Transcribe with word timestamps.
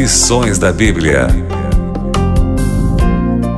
Lições 0.00 0.58
da 0.58 0.72
Bíblia. 0.72 1.26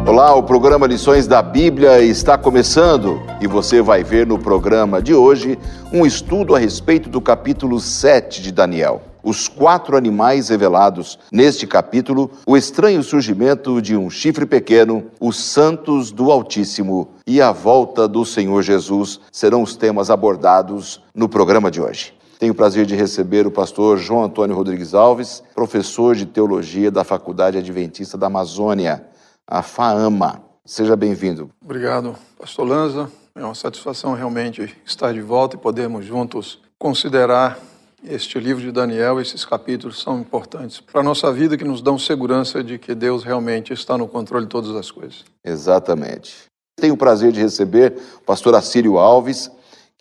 Olá, 0.04 0.34
o 0.34 0.42
programa 0.42 0.88
Lições 0.88 1.28
da 1.28 1.40
Bíblia 1.40 2.00
está 2.02 2.36
começando 2.36 3.22
e 3.40 3.46
você 3.46 3.80
vai 3.80 4.02
ver 4.02 4.26
no 4.26 4.36
programa 4.36 5.00
de 5.00 5.14
hoje 5.14 5.56
um 5.92 6.04
estudo 6.04 6.56
a 6.56 6.58
respeito 6.58 7.08
do 7.08 7.20
capítulo 7.20 7.78
7 7.78 8.42
de 8.42 8.50
Daniel. 8.50 9.02
Os 9.22 9.46
quatro 9.46 9.96
animais 9.96 10.48
revelados 10.48 11.16
neste 11.30 11.64
capítulo, 11.64 12.28
o 12.44 12.56
estranho 12.56 13.04
surgimento 13.04 13.80
de 13.80 13.96
um 13.96 14.10
chifre 14.10 14.44
pequeno, 14.44 15.04
os 15.20 15.36
santos 15.36 16.10
do 16.10 16.32
Altíssimo 16.32 17.10
e 17.24 17.40
a 17.40 17.52
volta 17.52 18.08
do 18.08 18.24
Senhor 18.24 18.62
Jesus 18.62 19.20
serão 19.30 19.62
os 19.62 19.76
temas 19.76 20.10
abordados 20.10 21.00
no 21.14 21.28
programa 21.28 21.70
de 21.70 21.80
hoje. 21.80 22.12
Tenho 22.42 22.52
o 22.52 22.56
prazer 22.56 22.84
de 22.84 22.96
receber 22.96 23.46
o 23.46 23.52
pastor 23.52 23.98
João 23.98 24.24
Antônio 24.24 24.56
Rodrigues 24.56 24.94
Alves, 24.94 25.44
professor 25.54 26.16
de 26.16 26.26
teologia 26.26 26.90
da 26.90 27.04
Faculdade 27.04 27.56
Adventista 27.56 28.18
da 28.18 28.26
Amazônia, 28.26 29.06
a 29.46 29.62
FAAMA. 29.62 30.42
Seja 30.64 30.96
bem-vindo. 30.96 31.50
Obrigado, 31.64 32.16
pastor 32.36 32.66
Lanza. 32.66 33.08
É 33.36 33.44
uma 33.44 33.54
satisfação 33.54 34.14
realmente 34.14 34.76
estar 34.84 35.12
de 35.12 35.20
volta 35.20 35.54
e 35.54 35.58
podermos 35.60 36.04
juntos 36.04 36.60
considerar 36.80 37.60
este 38.02 38.40
livro 38.40 38.60
de 38.60 38.72
Daniel, 38.72 39.20
esses 39.20 39.44
capítulos 39.44 40.02
são 40.02 40.18
importantes 40.18 40.80
para 40.80 41.00
a 41.00 41.04
nossa 41.04 41.32
vida, 41.32 41.56
que 41.56 41.62
nos 41.62 41.80
dão 41.80 41.96
segurança 41.96 42.60
de 42.60 42.76
que 42.76 42.92
Deus 42.92 43.22
realmente 43.22 43.72
está 43.72 43.96
no 43.96 44.08
controle 44.08 44.46
de 44.46 44.50
todas 44.50 44.74
as 44.74 44.90
coisas. 44.90 45.24
Exatamente. 45.44 46.46
Tenho 46.74 46.94
o 46.94 46.98
prazer 46.98 47.30
de 47.30 47.40
receber 47.40 47.96
o 48.16 48.24
pastor 48.24 48.56
Assírio 48.56 48.98
Alves, 48.98 49.48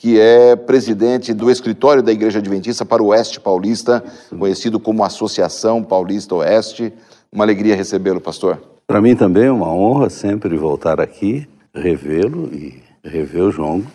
que 0.02 0.20
é 0.20 0.56
presidente 0.56 1.32
do 1.32 1.52
escritório 1.52 2.02
da 2.02 2.12
Igreja 2.12 2.40
Adventista 2.40 2.84
para 2.84 3.04
o 3.04 3.10
Oeste 3.10 3.40
Paulista, 3.40 4.04
conhecido 4.36 4.80
como 4.80 5.04
Associação 5.04 5.84
Paulista 5.84 6.34
Oeste. 6.34 6.92
Uma 7.32 7.44
alegria 7.44 7.76
recebê-lo, 7.76 8.20
pastor. 8.20 8.60
Para 8.88 9.00
mim 9.00 9.16
também 9.16 9.44
é 9.46 9.52
uma 9.52 9.72
honra 9.72 10.10
sempre 10.10 10.58
voltar 10.58 11.00
aqui, 11.00 11.48
revê-lo 11.72 12.50
e 12.52 12.82
rever 13.04 13.44
o 13.44 13.52
João. 13.52 13.86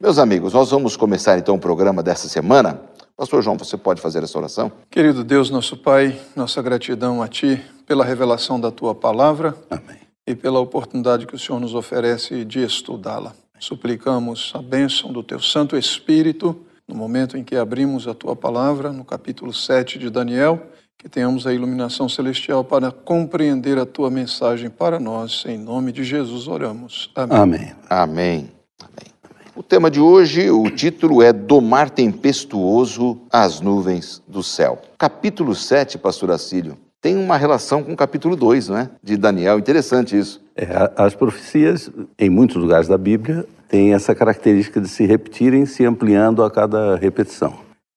Meus 0.00 0.18
amigos, 0.18 0.54
nós 0.54 0.70
vamos 0.70 0.96
começar 0.96 1.36
então 1.36 1.56
o 1.56 1.60
programa 1.60 2.02
dessa 2.02 2.26
semana. 2.26 2.80
Pastor 3.14 3.42
João, 3.42 3.58
você 3.58 3.76
pode 3.76 4.00
fazer 4.00 4.22
essa 4.22 4.38
oração? 4.38 4.72
Querido 4.90 5.22
Deus, 5.22 5.50
nosso 5.50 5.76
Pai, 5.76 6.18
nossa 6.34 6.62
gratidão 6.62 7.22
a 7.22 7.28
Ti 7.28 7.60
pela 7.86 8.02
revelação 8.02 8.58
da 8.58 8.70
Tua 8.70 8.94
palavra 8.94 9.54
Amém. 9.68 9.98
e 10.26 10.34
pela 10.34 10.58
oportunidade 10.58 11.26
que 11.26 11.34
o 11.34 11.38
Senhor 11.38 11.60
nos 11.60 11.74
oferece 11.74 12.46
de 12.46 12.64
estudá-la. 12.64 13.34
Suplicamos 13.74 14.52
a 14.54 14.60
bênção 14.60 15.10
do 15.10 15.22
Teu 15.22 15.40
Santo 15.40 15.74
Espírito 15.74 16.54
no 16.86 16.94
momento 16.94 17.38
em 17.38 17.42
que 17.42 17.56
abrimos 17.56 18.06
a 18.06 18.12
Tua 18.12 18.36
palavra, 18.36 18.92
no 18.92 19.06
capítulo 19.06 19.54
7 19.54 19.98
de 19.98 20.10
Daniel, 20.10 20.66
que 20.98 21.08
tenhamos 21.08 21.46
a 21.46 21.54
iluminação 21.54 22.06
celestial 22.06 22.62
para 22.62 22.92
compreender 22.92 23.78
a 23.78 23.86
Tua 23.86 24.10
mensagem 24.10 24.68
para 24.68 25.00
nós. 25.00 25.44
Em 25.48 25.56
nome 25.56 25.92
de 25.92 26.04
Jesus 26.04 26.46
oramos. 26.46 27.10
Amém. 27.16 27.38
Amém. 27.38 27.72
Amém. 27.88 28.50
Amém. 28.82 29.14
O 29.56 29.62
tema 29.62 29.90
de 29.90 29.98
hoje, 29.98 30.50
o 30.50 30.68
título 30.68 31.22
é 31.22 31.32
Do 31.32 31.62
mar 31.62 31.88
tempestuoso 31.88 33.18
às 33.32 33.62
nuvens 33.62 34.22
do 34.28 34.42
céu. 34.42 34.82
Capítulo 34.98 35.54
7, 35.54 35.96
pastor 35.96 36.30
Assílio, 36.32 36.76
tem 37.00 37.16
uma 37.16 37.38
relação 37.38 37.82
com 37.82 37.94
o 37.94 37.96
capítulo 37.96 38.36
2, 38.36 38.68
não 38.68 38.76
é? 38.76 38.90
De 39.02 39.16
Daniel. 39.16 39.58
Interessante 39.58 40.18
isso. 40.18 40.42
É, 40.54 40.64
a- 40.66 40.92
as 41.06 41.14
profecias, 41.14 41.90
em 42.18 42.28
muitos 42.30 42.56
lugares 42.56 42.88
da 42.88 42.96
Bíblia, 42.96 43.44
têm 43.68 43.94
essa 43.94 44.14
característica 44.14 44.80
de 44.80 44.88
se 44.88 45.04
repetirem, 45.04 45.66
se 45.66 45.84
ampliando 45.84 46.42
a 46.42 46.50
cada 46.50 46.96
repetição. 46.96 47.54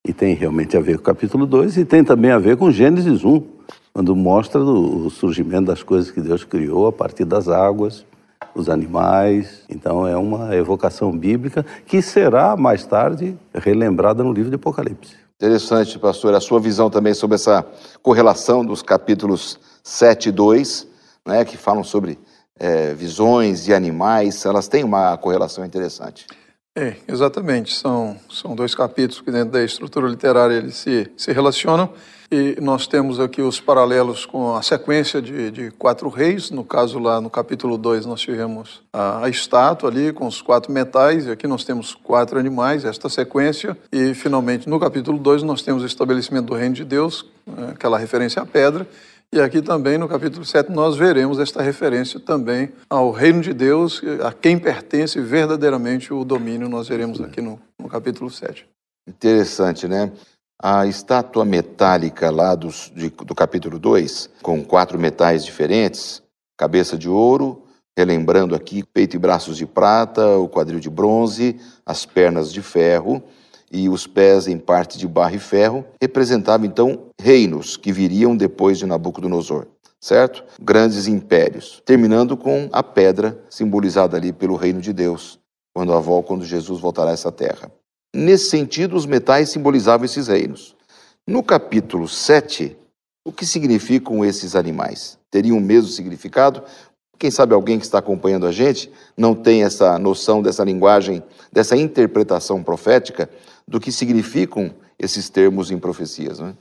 E 0.08 0.14
tem 0.14 0.34
realmente 0.34 0.78
a 0.78 0.80
ver 0.80 0.96
com 0.96 1.02
o 1.02 1.06
capítulo 1.06 1.46
2 1.46 1.78
e 1.78 1.86
tem 1.86 2.04
também 2.04 2.32
a 2.32 2.40
ver 2.40 2.58
com 2.58 2.72
Gênesis 2.72 3.26
1, 3.26 3.44
quando 3.94 4.16
mostra 4.16 4.62
o 4.62 5.08
o 5.08 5.09
surgimento 5.09 5.66
das 5.66 5.82
coisas 5.82 6.12
que 6.12 6.22
Deus 6.22 6.44
criou 6.44 6.88
a 6.88 6.92
partir 6.92 7.26
das 7.26 7.48
águas, 7.48 8.06
os 8.53 8.69
animais. 8.69 9.64
Então 9.69 10.06
é 10.06 10.18
uma 10.18 10.56
evocação 10.56 11.12
bíblica 11.12 11.66
que 11.86 12.02
será 12.02 12.56
mais 12.56 12.86
tarde 12.86 13.38
relembrada 13.53 14.24
no 14.24 14.34
livro 14.34 14.50
de 14.50 14.56
Apocalipse. 14.56 15.16
Interessante, 15.36 15.97
pastor, 16.00 16.34
a 16.34 16.40
sua 16.40 16.59
visão 16.59 16.90
também 16.90 17.14
sobre 17.14 17.36
essa 17.36 17.66
correlação 18.02 18.66
dos 18.66 18.81
capítulos 18.81 19.59
7 19.84 20.30
e 20.30 20.31
2, 20.31 20.88
né, 21.25 21.46
que 21.46 21.56
falam 21.56 21.84
sobre 21.84 22.18
eh, 22.59 22.94
visões 22.94 23.63
de 23.63 23.73
animais, 23.73 24.45
elas 24.45 24.68
têm 24.68 24.84
uma 24.84 25.16
correlação 25.18 25.66
interessante. 25.66 26.25
É, 26.78 26.95
exatamente. 27.07 27.73
São, 27.73 28.16
são 28.29 28.56
dois 28.56 28.75
capítulos 28.75 29.19
que 29.22 29.31
dentro 29.31 29.51
da 29.51 29.63
estrutura 29.63 30.07
literária 30.07 30.53
eles 30.53 30.75
se, 30.75 31.12
se 31.17 31.31
relacionam 31.34 31.90
e 32.29 32.57
nós 32.62 32.85
temos 32.85 33.19
aqui 33.19 33.41
os 33.41 33.59
paralelos 33.59 34.25
com 34.25 34.53
a 34.53 34.62
sequência 34.62 35.22
de, 35.22 35.50
de 35.50 35.72
quatro 35.72 36.09
reis. 36.09 36.51
No 36.51 36.63
caso 36.63 37.00
lá 37.00 37.19
no 37.22 37.29
capítulo 37.29 37.78
2 37.78 38.06
nós 38.06 38.22
tivemos 38.22 38.84
a, 38.94 39.25
a 39.25 39.29
estátua 39.29 39.90
ali 39.90 40.12
com 40.12 40.28
os 40.28 40.40
quatro 40.41 40.72
metais 40.72 41.25
e 41.25 41.31
aqui 41.31 41.47
nós 41.47 41.63
temos 41.63 41.96
quatro 41.96 42.38
animais, 42.38 42.85
esta 42.85 43.09
sequência. 43.09 43.78
E 43.91 44.13
finalmente 44.13 44.69
no 44.69 44.79
capítulo 44.79 45.17
2 45.17 45.41
nós 45.41 45.62
temos 45.63 45.81
o 45.81 45.85
estabelecimento 45.85 46.46
do 46.46 46.53
reino 46.53 46.75
de 46.75 46.84
Deus, 46.84 47.25
né, 47.46 47.72
aquela 47.72 47.97
referência 47.97 48.41
à 48.41 48.46
pedra. 48.46 48.85
E 49.34 49.42
aqui 49.42 49.62
também, 49.62 49.98
no 49.98 50.08
capítulo 50.08 50.46
7, 50.46 50.72
nós 50.72 50.96
veremos 50.96 51.38
esta 51.38 51.62
referência 51.62 52.18
também 52.20 52.72
ao 52.90 53.12
reino 53.12 53.42
de 53.42 53.54
Deus, 53.54 54.02
a 54.26 54.32
quem 54.32 54.58
pertence 54.58 55.20
verdadeiramente 55.20 56.14
o 56.14 56.24
domínio, 56.24 56.70
nós 56.70 56.88
veremos 56.88 57.20
aqui 57.20 57.42
no, 57.42 57.60
no 57.78 57.90
capítulo 57.90 58.30
7. 58.32 58.66
Interessante, 59.08 59.88
né? 59.88 60.12
A 60.62 60.88
estátua 60.88 61.44
metálica 61.44 62.32
lá 62.32 62.56
dos, 62.56 62.92
de- 62.96 63.10
do 63.10 63.36
capítulo 63.36 63.78
2, 63.78 64.30
com 64.42 64.64
quatro 64.64 64.98
metais 64.98 65.44
diferentes, 65.44 66.24
cabeça 66.58 66.98
de 66.98 67.09
ouro, 67.09 67.64
relembrando 67.98 68.56
aqui 68.56 68.82
peito 68.82 69.16
e 69.18 69.20
braços 69.20 69.58
de 69.58 69.66
prata, 69.66 70.38
o 70.38 70.48
quadril 70.48 70.80
de 70.80 70.90
bronze, 70.90 71.59
as 71.86 72.06
pernas 72.06 72.52
de 72.52 72.62
ferro 72.62 73.22
e 73.72 73.89
os 73.89 74.07
pés 74.07 74.47
em 74.47 74.57
parte 74.57 74.97
de 74.97 75.07
barro 75.07 75.35
e 75.35 75.39
ferro, 75.39 75.85
representava 76.01 76.66
então 76.66 77.05
reinos 77.22 77.75
que 77.78 77.91
viriam 77.91 78.35
depois 78.35 78.78
de 78.78 78.85
Nabucodonosor, 78.85 79.67
certo? 80.00 80.44
Grandes 80.61 81.07
impérios, 81.07 81.81
terminando 81.85 82.38
com 82.38 82.69
a 82.72 82.81
pedra 82.81 83.38
simbolizada 83.50 84.16
ali 84.16 84.31
pelo 84.31 84.55
reino 84.55 84.79
de 84.81 84.94
Deus, 84.94 85.39
quando 85.75 85.94
a 85.94 86.00
vol- 86.00 86.23
quando 86.23 86.45
Jesus 86.45 86.79
voltará 86.79 87.11
a 87.11 87.13
essa 87.13 87.31
terra. 87.31 87.72
Nesse 88.16 88.50
sentido, 88.50 88.95
os 88.95 89.05
metais 89.05 89.50
simbolizavam 89.50 90.05
esses 90.05 90.28
reinos. 90.28 90.75
No 91.28 91.44
capítulo 91.44 92.07
7, 92.07 92.75
o 93.25 93.34
que 93.34 93.45
significam 93.45 94.23
esses 94.23 94.55
animais? 94.55 95.19
Teriam 95.29 95.57
o 95.57 95.61
mesmo 95.61 95.89
significado? 95.89 96.63
Quem 97.19 97.29
sabe 97.29 97.53
alguém 97.53 97.78
que 97.78 97.85
está 97.85 97.97
acompanhando 97.97 98.47
a 98.47 98.51
gente 98.51 98.89
não 99.17 99.35
tem 99.35 99.63
essa 99.63 99.99
noção 99.99 100.41
dessa 100.41 100.63
linguagem, 100.63 101.22
dessa 101.51 101.75
interpretação 101.75 102.63
profética 102.63 103.29
do 103.67 103.79
que 103.79 103.91
significam 103.91 104.73
esses 104.97 105.29
termos 105.29 105.69
em 105.72 105.78
profecias, 105.78 106.39
não 106.39 106.55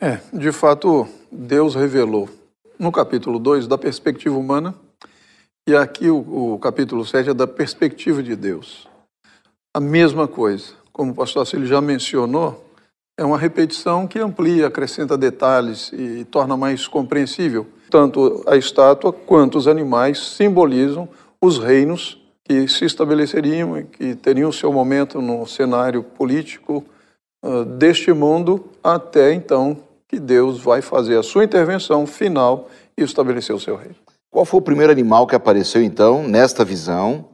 é? 0.00 0.20
De 0.32 0.50
fato, 0.50 1.06
Deus 1.30 1.74
revelou 1.74 2.28
no 2.78 2.90
capítulo 2.90 3.38
2 3.38 3.68
da 3.68 3.78
perspectiva 3.78 4.36
humana 4.36 4.74
e 5.68 5.76
aqui 5.76 6.10
o, 6.10 6.54
o 6.54 6.58
capítulo 6.58 7.04
7 7.04 7.30
é 7.30 7.34
da 7.34 7.46
perspectiva 7.46 8.20
de 8.20 8.34
Deus. 8.34 8.88
A 9.72 9.78
mesma 9.78 10.26
coisa, 10.26 10.72
como 10.92 11.12
o 11.12 11.14
pastor 11.14 11.46
Cílio 11.46 11.66
já 11.66 11.80
mencionou, 11.80 12.68
é 13.16 13.24
uma 13.24 13.38
repetição 13.38 14.06
que 14.08 14.18
amplia, 14.18 14.66
acrescenta 14.66 15.16
detalhes 15.16 15.92
e 15.92 16.24
torna 16.24 16.56
mais 16.56 16.88
compreensível. 16.88 17.66
Tanto 17.88 18.42
a 18.46 18.56
estátua 18.56 19.12
quanto 19.12 19.56
os 19.56 19.68
animais 19.68 20.18
simbolizam 20.18 21.08
os 21.40 21.58
reinos 21.58 22.21
que 22.44 22.66
se 22.68 22.84
estabeleceriam 22.84 23.78
e 23.78 23.84
que 23.84 24.14
teriam 24.14 24.50
seu 24.52 24.72
momento 24.72 25.20
no 25.20 25.46
cenário 25.46 26.02
político 26.02 26.84
ah, 27.42 27.64
deste 27.64 28.12
mundo 28.12 28.64
até 28.82 29.32
então 29.32 29.76
que 30.08 30.20
Deus 30.20 30.60
vai 30.60 30.82
fazer 30.82 31.18
a 31.18 31.22
sua 31.22 31.44
intervenção 31.44 32.06
final 32.06 32.68
e 32.96 33.02
estabelecer 33.02 33.54
o 33.54 33.60
seu 33.60 33.76
reino. 33.76 33.96
Qual 34.30 34.44
foi 34.44 34.60
o 34.60 34.62
primeiro 34.62 34.92
animal 34.92 35.26
que 35.26 35.34
apareceu 35.34 35.82
então 35.82 36.26
nesta 36.26 36.64
visão, 36.64 37.26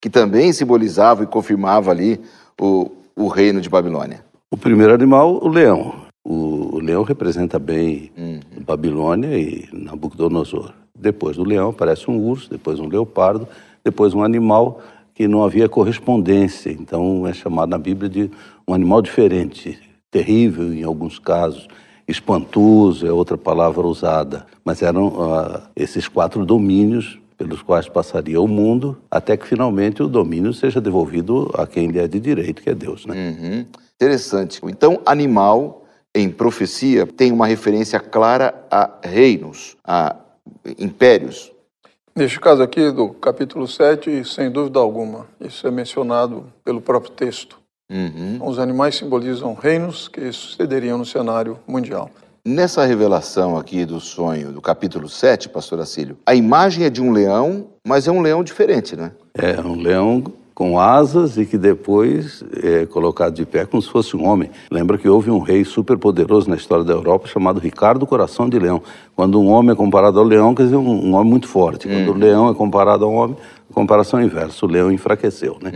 que 0.00 0.10
também 0.10 0.52
simbolizava 0.52 1.22
e 1.22 1.26
confirmava 1.26 1.90
ali 1.90 2.20
o, 2.60 2.90
o 3.14 3.28
reino 3.28 3.60
de 3.60 3.68
Babilônia? 3.68 4.24
O 4.50 4.56
primeiro 4.56 4.92
animal, 4.94 5.42
o 5.42 5.48
leão. 5.48 6.06
O, 6.24 6.76
o 6.76 6.78
leão 6.78 7.02
representa 7.02 7.58
bem 7.58 8.12
Babilônia 8.60 9.38
e 9.38 9.68
Nabucodonosor. 9.72 10.72
Depois 10.98 11.36
do 11.36 11.44
leão 11.44 11.70
aparece 11.70 12.10
um 12.10 12.18
urso, 12.18 12.50
depois 12.50 12.80
um 12.80 12.88
leopardo, 12.88 13.46
depois 13.86 14.12
um 14.12 14.22
animal 14.24 14.82
que 15.14 15.28
não 15.28 15.44
havia 15.44 15.68
correspondência. 15.68 16.70
Então 16.70 17.24
é 17.24 17.32
chamado 17.32 17.70
na 17.70 17.78
Bíblia 17.78 18.10
de 18.10 18.30
um 18.66 18.74
animal 18.74 19.00
diferente, 19.00 19.78
terrível 20.10 20.74
em 20.74 20.82
alguns 20.82 21.20
casos, 21.20 21.68
espantoso 22.06 23.06
é 23.06 23.12
outra 23.12 23.38
palavra 23.38 23.86
usada. 23.86 24.44
Mas 24.64 24.82
eram 24.82 25.14
ah, 25.22 25.62
esses 25.76 26.08
quatro 26.08 26.44
domínios 26.44 27.18
pelos 27.38 27.62
quais 27.62 27.88
passaria 27.88 28.40
o 28.40 28.48
mundo, 28.48 28.96
até 29.10 29.36
que 29.36 29.46
finalmente 29.46 30.02
o 30.02 30.08
domínio 30.08 30.52
seja 30.52 30.80
devolvido 30.80 31.50
a 31.54 31.66
quem 31.66 31.86
lhe 31.88 31.98
é 31.98 32.08
de 32.08 32.18
direito, 32.18 32.62
que 32.62 32.70
é 32.70 32.74
Deus. 32.74 33.06
Né? 33.06 33.14
Uhum. 33.14 33.66
Interessante. 33.94 34.60
Então, 34.64 35.00
animal 35.06 35.84
em 36.14 36.30
profecia 36.30 37.06
tem 37.06 37.30
uma 37.30 37.46
referência 37.46 38.00
clara 38.00 38.54
a 38.70 38.90
reinos, 39.02 39.76
a 39.84 40.16
impérios. 40.78 41.52
Neste 42.16 42.40
caso 42.40 42.62
aqui 42.62 42.90
do 42.90 43.10
capítulo 43.10 43.68
7, 43.68 44.24
sem 44.24 44.50
dúvida 44.50 44.78
alguma, 44.78 45.26
isso 45.38 45.66
é 45.66 45.70
mencionado 45.70 46.46
pelo 46.64 46.80
próprio 46.80 47.12
texto. 47.12 47.58
Uhum. 47.92 48.38
Os 48.40 48.58
animais 48.58 48.96
simbolizam 48.96 49.52
reinos 49.52 50.08
que 50.08 50.32
sucederiam 50.32 50.96
no 50.96 51.04
cenário 51.04 51.58
mundial. 51.68 52.10
Nessa 52.42 52.86
revelação 52.86 53.58
aqui 53.58 53.84
do 53.84 54.00
sonho, 54.00 54.50
do 54.50 54.62
capítulo 54.62 55.10
7, 55.10 55.50
pastor 55.50 55.78
Acílio, 55.78 56.16
a 56.24 56.34
imagem 56.34 56.86
é 56.86 56.90
de 56.90 57.02
um 57.02 57.12
leão, 57.12 57.66
mas 57.86 58.08
é 58.08 58.10
um 58.10 58.22
leão 58.22 58.42
diferente, 58.42 58.96
né? 58.96 59.12
É 59.34 59.60
um 59.60 59.74
leão 59.74 60.24
com 60.56 60.80
asas 60.80 61.36
e 61.36 61.44
que 61.44 61.58
depois 61.58 62.42
é 62.62 62.86
colocado 62.86 63.34
de 63.34 63.44
pé 63.44 63.66
como 63.66 63.82
se 63.82 63.90
fosse 63.90 64.16
um 64.16 64.26
homem. 64.26 64.50
Lembra 64.70 64.96
que 64.96 65.06
houve 65.06 65.30
um 65.30 65.38
rei 65.38 65.66
super 65.66 65.98
poderoso 65.98 66.48
na 66.48 66.56
história 66.56 66.82
da 66.82 66.94
Europa 66.94 67.28
chamado 67.28 67.60
Ricardo 67.60 68.06
Coração 68.06 68.48
de 68.48 68.58
Leão. 68.58 68.82
Quando 69.14 69.38
um 69.38 69.48
homem 69.50 69.72
é 69.72 69.74
comparado 69.74 70.18
ao 70.18 70.24
leão, 70.24 70.54
quer 70.54 70.62
dizer, 70.62 70.76
um, 70.76 71.08
um 71.08 71.14
homem 71.14 71.28
muito 71.28 71.46
forte. 71.46 71.86
Quando 71.86 72.10
o 72.10 72.14
leão 72.14 72.48
é 72.48 72.54
comparado 72.54 73.04
a 73.04 73.08
um 73.08 73.16
homem, 73.16 73.36
comparação 73.70 74.22
inversa. 74.22 74.64
O 74.64 74.68
leão 74.68 74.90
enfraqueceu, 74.90 75.58
né? 75.60 75.70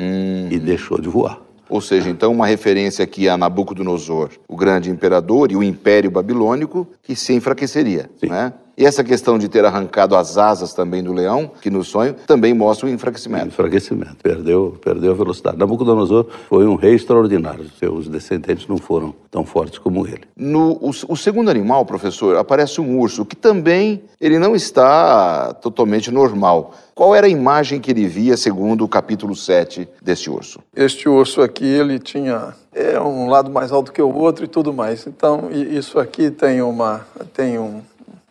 E 0.51 0.59
deixou 0.59 0.99
de 0.99 1.11
voar. 1.11 1.39
Ou 1.69 1.83
seja, 1.83 2.09
então 2.09 2.33
uma 2.33 2.47
referência 2.47 3.05
aqui 3.05 3.29
a 3.29 3.37
Nabucodonosor, 3.37 4.31
o 4.49 4.57
grande 4.57 4.91
imperador 4.91 5.53
e 5.53 5.57
o 5.57 5.63
império 5.63 6.11
babilônico 6.11 6.89
que 7.03 7.15
se 7.15 7.35
enfraqueceria, 7.35 8.09
né? 8.23 8.55
E 8.81 8.87
essa 8.87 9.05
questão 9.05 9.37
de 9.37 9.47
ter 9.47 9.63
arrancado 9.63 10.17
as 10.17 10.39
asas 10.39 10.73
também 10.73 11.03
do 11.03 11.13
leão, 11.13 11.51
que 11.61 11.69
no 11.69 11.85
sonho 11.85 12.15
também 12.27 12.55
mostra 12.55 12.87
o 12.87 12.89
enfraquecimento. 12.89 13.49
Enfraquecimento, 13.49 14.17
perdeu, 14.23 14.79
perdeu 14.83 15.13
a 15.13 15.15
velocidade. 15.15 15.59
Nabucodonosor 15.59 16.27
foi 16.49 16.67
um 16.67 16.77
rei 16.77 16.95
extraordinário, 16.95 17.67
seus 17.79 18.09
descendentes 18.09 18.67
não 18.67 18.79
foram 18.79 19.15
tão 19.31 19.45
fortes 19.45 19.79
como 19.79 20.07
ele. 20.07 20.23
No 20.35 20.79
o, 20.81 20.93
o 21.09 21.15
segundo 21.15 21.51
animal, 21.51 21.85
professor, 21.85 22.39
aparece 22.39 22.81
um 22.81 22.99
urso, 22.99 23.27
que 23.27 23.37
também 23.37 24.03
ele 24.19 24.39
não 24.39 24.57
está 24.57 25.53
totalmente 25.53 26.11
normal. 26.11 26.75
Qual 26.95 27.15
era 27.15 27.27
a 27.27 27.31
imagem 27.31 27.81
que 27.81 27.91
ele 27.91 28.07
via 28.07 28.35
segundo 28.35 28.83
o 28.83 28.89
capítulo 28.89 29.37
7 29.37 29.87
deste 30.01 30.31
urso? 30.31 30.59
Este 30.75 31.07
urso 31.07 31.43
aqui, 31.43 31.67
ele 31.67 31.99
tinha 31.99 32.55
é, 32.75 32.99
um 32.99 33.29
lado 33.29 33.51
mais 33.51 33.73
alto 33.73 33.93
que 33.93 34.01
o 34.01 34.15
outro 34.15 34.47
e 34.47 34.49
tudo 34.49 34.73
mais. 34.73 35.07
Então, 35.07 35.51
isso 35.51 35.99
aqui 35.99 36.31
tem, 36.31 36.63
uma, 36.63 37.07
tem 37.35 37.59
um, 37.59 37.83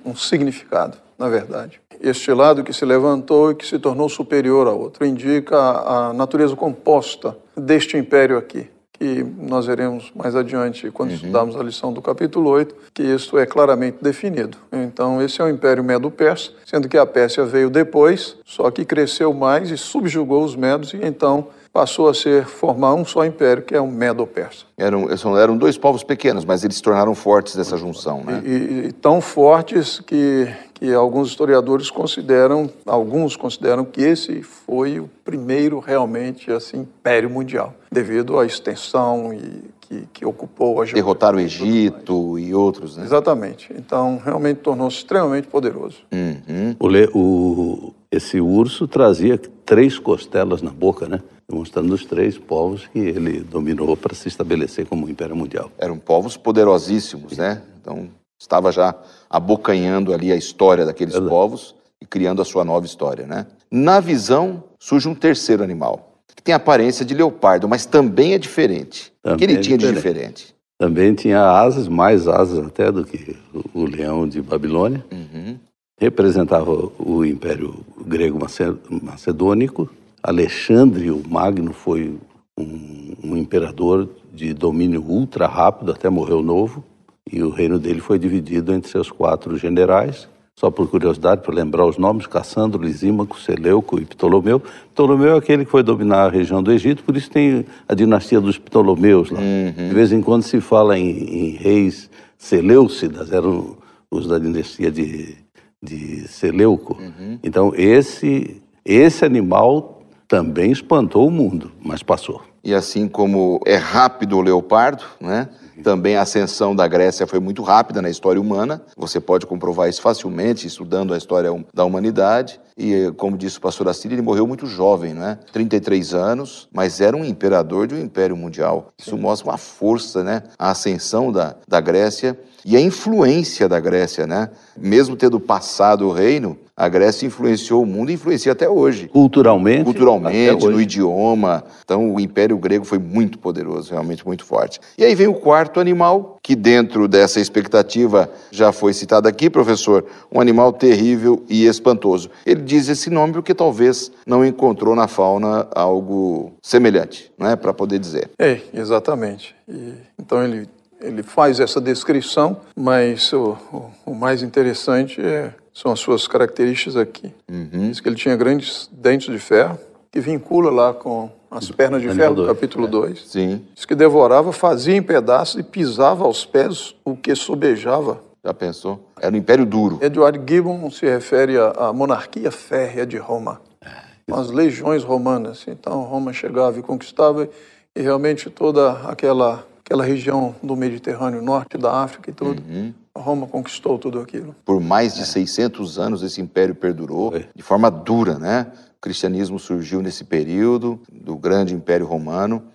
um 0.05 0.15
significado, 0.15 0.97
na 1.17 1.29
verdade. 1.29 1.81
Este 2.01 2.31
lado 2.31 2.63
que 2.63 2.71
se 2.71 2.85
levantou 2.85 3.51
e 3.51 3.55
que 3.55 3.65
se 3.65 3.77
tornou 3.77 4.07
superior 4.07 4.67
ao 4.67 4.79
outro 4.79 5.05
indica 5.05 5.57
a, 5.57 6.07
a 6.07 6.13
natureza 6.13 6.55
composta 6.55 7.37
deste 7.55 7.97
império 7.97 8.37
aqui, 8.37 8.69
que 8.93 9.23
nós 9.23 9.65
veremos 9.65 10.11
mais 10.15 10.35
adiante 10.35 10.89
quando 10.91 11.11
estudarmos 11.11 11.57
a 11.57 11.63
lição 11.63 11.91
do 11.91 12.01
capítulo 12.01 12.49
8, 12.49 12.75
que 12.93 13.03
isso 13.03 13.37
é 13.37 13.45
claramente 13.45 13.97
definido. 14.01 14.57
Então, 14.71 15.21
esse 15.21 15.41
é 15.41 15.43
o 15.43 15.49
império 15.49 15.83
medo-persa, 15.83 16.51
sendo 16.65 16.87
que 16.87 16.97
a 16.97 17.05
Pérsia 17.05 17.45
veio 17.45 17.69
depois, 17.69 18.37
só 18.45 18.71
que 18.71 18.85
cresceu 18.85 19.33
mais 19.33 19.69
e 19.69 19.77
subjugou 19.77 20.43
os 20.43 20.55
medos 20.55 20.93
e 20.93 20.99
então 21.03 21.47
passou 21.71 22.09
a 22.09 22.13
ser 22.13 22.45
formar 22.45 22.93
um 22.93 23.05
só 23.05 23.25
império, 23.25 23.63
que 23.63 23.75
é 23.75 23.81
o 23.81 23.87
medo-persa. 23.87 24.65
Eram, 24.77 25.07
eram 25.37 25.57
dois 25.57 25.77
povos 25.77 26.03
pequenos, 26.03 26.45
mas 26.45 26.63
eles 26.63 26.77
se 26.77 26.81
tornaram 26.81 27.13
fortes 27.13 27.55
dessa 27.55 27.77
junção, 27.77 28.23
né? 28.23 28.41
E, 28.45 28.87
e 28.87 28.91
tão 28.93 29.21
fortes 29.21 29.99
que, 29.99 30.47
que 30.73 30.93
alguns 30.93 31.29
historiadores 31.29 31.89
consideram, 31.91 32.69
alguns 32.85 33.35
consideram 33.35 33.85
que 33.85 34.01
esse 34.01 34.41
foi 34.41 34.99
o 34.99 35.09
primeiro 35.23 35.79
realmente 35.79 36.51
assim 36.51 36.79
império 36.79 37.29
mundial, 37.29 37.73
devido 37.91 38.39
à 38.39 38.45
extensão 38.45 39.33
e 39.33 39.63
que, 39.81 40.07
que 40.13 40.25
ocupou 40.25 40.81
a 40.81 40.85
geografia. 40.85 40.95
Derrotaram 40.95 41.37
o 41.37 41.41
Egito 41.41 42.37
e 42.37 42.53
outros, 42.53 42.95
né? 42.97 43.03
Exatamente. 43.03 43.73
Então, 43.75 44.21
realmente 44.23 44.57
tornou-se 44.57 44.97
extremamente 44.97 45.47
poderoso. 45.47 45.97
Uhum. 46.11 46.75
O 46.79 46.87
o- 47.17 47.93
esse 48.11 48.39
urso 48.41 48.87
trazia 48.87 49.37
três 49.65 49.99
costelas 49.99 50.61
na 50.63 50.71
boca, 50.71 51.07
né? 51.07 51.19
Demonstrando 51.49 51.93
os 51.95 52.05
três 52.05 52.37
povos 52.37 52.85
que 52.93 52.99
ele 52.99 53.39
dominou 53.39 53.97
para 53.97 54.13
se 54.13 54.27
estabelecer 54.27 54.85
como 54.85 55.09
império 55.09 55.35
mundial. 55.35 55.71
Eram 55.79 55.97
povos 55.97 56.37
poderosíssimos, 56.37 57.35
né? 57.37 57.61
Então, 57.81 58.07
estava 58.39 58.71
já 58.71 58.93
abocanhando 59.27 60.13
ali 60.13 60.31
a 60.31 60.35
história 60.35 60.85
daqueles 60.85 61.17
povos 61.17 61.73
e 61.99 62.05
criando 62.05 62.39
a 62.41 62.45
sua 62.45 62.63
nova 62.63 62.85
história, 62.85 63.25
né? 63.25 63.47
Na 63.71 63.99
visão, 63.99 64.63
surge 64.79 65.07
um 65.09 65.15
terceiro 65.15 65.63
animal, 65.63 66.19
que 66.35 66.43
tem 66.43 66.53
a 66.53 66.57
aparência 66.57 67.03
de 67.03 67.15
leopardo, 67.15 67.67
mas 67.67 67.85
também 67.87 68.33
é 68.33 68.37
diferente. 68.37 69.11
O 69.23 69.29
que 69.35 69.45
Também 69.45 69.49
ele 69.49 69.57
é 69.57 69.61
tinha 69.61 69.77
de 69.77 69.85
diferente. 69.91 70.03
diferente? 70.13 70.55
Também 70.77 71.13
tinha 71.15 71.41
asas, 71.43 71.87
mais 71.87 72.27
asas 72.27 72.63
até 72.65 72.91
do 72.91 73.03
que 73.03 73.35
o, 73.73 73.85
leão 73.85 74.27
de 74.29 74.39
Babilônia. 74.41 75.03
Uhum. 75.11 75.57
Representava 75.99 76.71
o 76.71 77.25
Império 77.25 77.83
Grego 78.05 78.39
Mace- 78.39 78.77
Macedônico. 78.89 79.89
Alexandre 80.21 81.11
o 81.11 81.21
Magno 81.27 81.73
foi 81.73 82.17
um, 82.57 83.15
um 83.23 83.37
imperador 83.37 84.09
de 84.33 84.53
domínio 84.53 85.01
ultra 85.01 85.47
rápido, 85.47 85.91
até 85.91 86.09
morreu 86.09 86.41
novo. 86.41 86.83
E 87.31 87.43
o 87.43 87.49
reino 87.49 87.77
dele 87.77 87.99
foi 87.99 88.17
dividido 88.17 88.73
entre 88.73 88.89
seus 88.89 89.11
quatro 89.11 89.55
generais. 89.57 90.27
Só 90.55 90.69
por 90.69 90.89
curiosidade, 90.89 91.41
para 91.41 91.55
lembrar 91.55 91.85
os 91.85 91.97
nomes, 91.97 92.27
Cassandro, 92.27 92.83
Lisímaco, 92.83 93.39
Seleuco 93.39 93.97
e 93.97 94.03
Ptolomeu. 94.03 94.61
Ptolomeu 94.93 95.35
é 95.35 95.37
aquele 95.37 95.63
que 95.63 95.71
foi 95.71 95.83
dominar 95.83 96.25
a 96.25 96.29
região 96.29 96.61
do 96.61 96.69
Egito, 96.69 97.01
por 97.01 97.15
isso 97.15 97.31
tem 97.31 97.65
a 97.87 97.93
dinastia 97.93 98.41
dos 98.41 98.57
Ptolomeus 98.57 99.29
lá. 99.29 99.39
De 99.87 99.93
vez 99.93 100.11
em 100.11 100.21
quando 100.21 100.43
se 100.43 100.59
fala 100.59 100.99
em, 100.99 101.07
em 101.07 101.49
reis 101.51 102.09
Seleucidas, 102.37 103.31
eram 103.31 103.77
os 104.11 104.27
da 104.27 104.37
dinastia 104.37 104.91
de, 104.91 105.37
de 105.81 106.27
Seleuco. 106.27 106.97
Então, 107.41 107.71
esse, 107.73 108.61
esse 108.83 109.23
animal 109.23 109.98
também 110.29 110.71
espantou 110.71 111.27
o 111.27 111.31
mundo, 111.31 111.71
mas 111.83 112.03
passou. 112.03 112.43
E 112.63 112.71
assim 112.71 113.07
como 113.07 113.59
é 113.65 113.75
rápido 113.75 114.37
o 114.37 114.41
leopardo, 114.41 115.03
né? 115.19 115.49
Também 115.83 116.17
a 116.17 116.21
ascensão 116.21 116.75
da 116.75 116.87
Grécia 116.87 117.25
foi 117.25 117.39
muito 117.39 117.63
rápida 117.63 118.01
na 118.01 118.09
história 118.09 118.39
humana. 118.39 118.81
Você 118.95 119.19
pode 119.19 119.47
comprovar 119.47 119.89
isso 119.89 120.01
facilmente 120.01 120.67
estudando 120.67 121.13
a 121.13 121.17
história 121.17 121.49
da 121.73 121.83
humanidade. 121.83 122.59
E, 122.79 123.11
como 123.17 123.37
disse 123.37 123.57
o 123.57 123.61
pastor 123.61 123.89
Assírio, 123.89 124.15
ele 124.15 124.21
morreu 124.21 124.47
muito 124.47 124.65
jovem, 124.65 125.13
né? 125.13 125.37
33 125.51 126.13
anos, 126.13 126.69
mas 126.71 127.01
era 127.01 127.15
um 127.17 127.25
imperador 127.25 127.85
de 127.85 127.93
um 127.93 127.99
império 127.99 128.37
mundial. 128.37 128.93
Isso 128.97 129.17
mostra 129.17 129.49
uma 129.49 129.57
força, 129.57 130.23
né? 130.23 130.43
A 130.57 130.71
ascensão 130.71 131.29
da, 131.29 131.57
da 131.67 131.81
Grécia 131.81 132.39
e 132.65 132.77
a 132.77 132.81
influência 132.81 133.67
da 133.67 133.81
Grécia, 133.81 134.25
né? 134.25 134.49
Mesmo 134.77 135.17
tendo 135.17 135.39
passado 135.41 136.07
o 136.07 136.13
reino, 136.13 136.57
a 136.79 136.87
Grécia 136.87 137.27
influenciou 137.27 137.83
o 137.83 137.85
mundo 137.85 138.09
e 138.09 138.13
influencia 138.13 138.53
até 138.53 138.69
hoje 138.69 139.09
Culturalmente, 139.09 139.83
culturalmente, 139.83 140.65
no 140.65 140.75
hoje. 140.75 140.83
idioma. 140.83 141.61
Então, 141.83 142.13
o 142.13 142.21
Império 142.21 142.57
Grego 142.57 142.85
foi 142.85 142.97
muito 142.97 143.37
poderoso, 143.37 143.91
realmente 143.91 144.25
muito 144.25 144.45
forte. 144.45 144.79
E 144.97 145.03
aí 145.03 145.13
vem 145.13 145.27
o 145.27 145.33
quarto 145.33 145.81
animal, 145.81 146.37
que 146.41 146.55
dentro 146.55 147.05
dessa 147.05 147.41
expectativa 147.41 148.31
já 148.49 148.71
foi 148.71 148.93
citado 148.93 149.27
aqui, 149.27 149.49
professor, 149.49 150.05
um 150.31 150.39
animal 150.39 150.71
terrível 150.71 151.43
e 151.49 151.65
espantoso. 151.65 152.29
Ele 152.45 152.61
diz 152.69 152.87
esse 152.87 153.09
nome 153.09 153.33
porque 153.33 153.53
talvez 153.55 154.11
não 154.25 154.45
encontrou 154.45 154.95
na 154.95 155.07
fauna 155.07 155.67
algo 155.73 156.53
semelhante, 156.61 157.31
não 157.37 157.47
é, 157.49 157.55
para 157.55 157.73
poder 157.73 157.97
dizer. 157.97 158.29
É, 158.37 158.61
exatamente. 158.73 159.55
E, 159.67 159.93
então 160.19 160.43
ele, 160.43 160.69
ele 161.01 161.23
faz 161.23 161.59
essa 161.59 161.81
descrição, 161.81 162.57
mas 162.75 163.33
o, 163.33 163.57
o, 163.73 163.91
o 164.11 164.15
mais 164.15 164.43
interessante 164.43 165.19
é, 165.19 165.51
são 165.73 165.91
as 165.91 165.99
suas 165.99 166.27
características 166.27 166.95
aqui. 166.95 167.33
Diz 167.49 167.99
que 167.99 168.07
ele 168.07 168.15
tinha 168.15 168.35
grandes 168.35 168.89
dentes 168.91 169.31
de 169.33 169.39
ferro, 169.39 169.77
que 170.11 170.19
vincula 170.19 170.69
lá 170.69 170.93
com 170.93 171.29
as 171.49 171.71
pernas 171.71 172.01
de 172.01 172.09
Animal 172.09 172.35
ferro 172.35 172.47
capítulo 172.47 172.87
2. 172.87 173.27
Sim, 173.27 173.65
Diz 173.73 173.85
que 173.85 173.95
devorava, 173.95 174.51
fazia 174.51 174.95
em 174.95 175.01
pedaços 175.01 175.59
e 175.59 175.63
pisava 175.63 176.23
aos 176.23 176.45
pés 176.45 176.95
o 177.03 177.15
que 177.15 177.33
sobejava. 177.35 178.21
já 178.43 178.53
pensou? 178.53 179.08
Era 179.21 179.33
um 179.33 179.37
império 179.37 179.65
duro. 179.65 179.99
Edward 180.01 180.39
Gibbon 180.47 180.89
se 180.91 181.05
refere 181.05 181.57
à, 181.57 181.91
monarquia 181.93 182.51
férrea 182.51 183.05
de 183.05 183.17
Roma, 183.17 183.59
É, 183.83 184.33
as 184.33 184.49
legiões 184.49 185.03
romanas. 185.03 185.65
Então, 185.67 186.01
Roma 186.03 186.31
chegava 186.33 186.79
e 186.79 186.81
conquistava, 186.81 187.49
e 187.95 188.01
realmente 188.01 188.49
toda 188.49 188.91
aquela, 189.09 189.65
aquela 189.83 190.03
região 190.03 190.55
do 190.61 190.75
Mediterrâneo, 190.75 191.41
norte 191.41 191.77
da 191.77 191.91
África 192.03 192.29
e 192.29 192.33
tudo, 192.33 192.61
Uhum. 192.67 192.93
Roma 193.17 193.47
conquistou 193.47 193.97
tudo 193.99 194.19
aquilo. 194.21 194.55
Por 194.63 194.79
mais 194.79 195.15
de 195.15 195.25
600 195.25 195.99
anos 195.99 196.23
esse 196.23 196.39
império 196.39 196.73
perdurou 196.73 197.33
de 197.53 197.61
forma 197.61 197.91
dura, 197.91 198.39
né? 198.39 198.67
O 198.99 199.01
cristianismo 199.01 199.57
surgiu 199.57 200.01
nesse 200.01 200.25
período 200.25 200.99
do 201.09 201.37
grande 201.37 201.73
império 201.73 202.05
romano, 202.05 202.65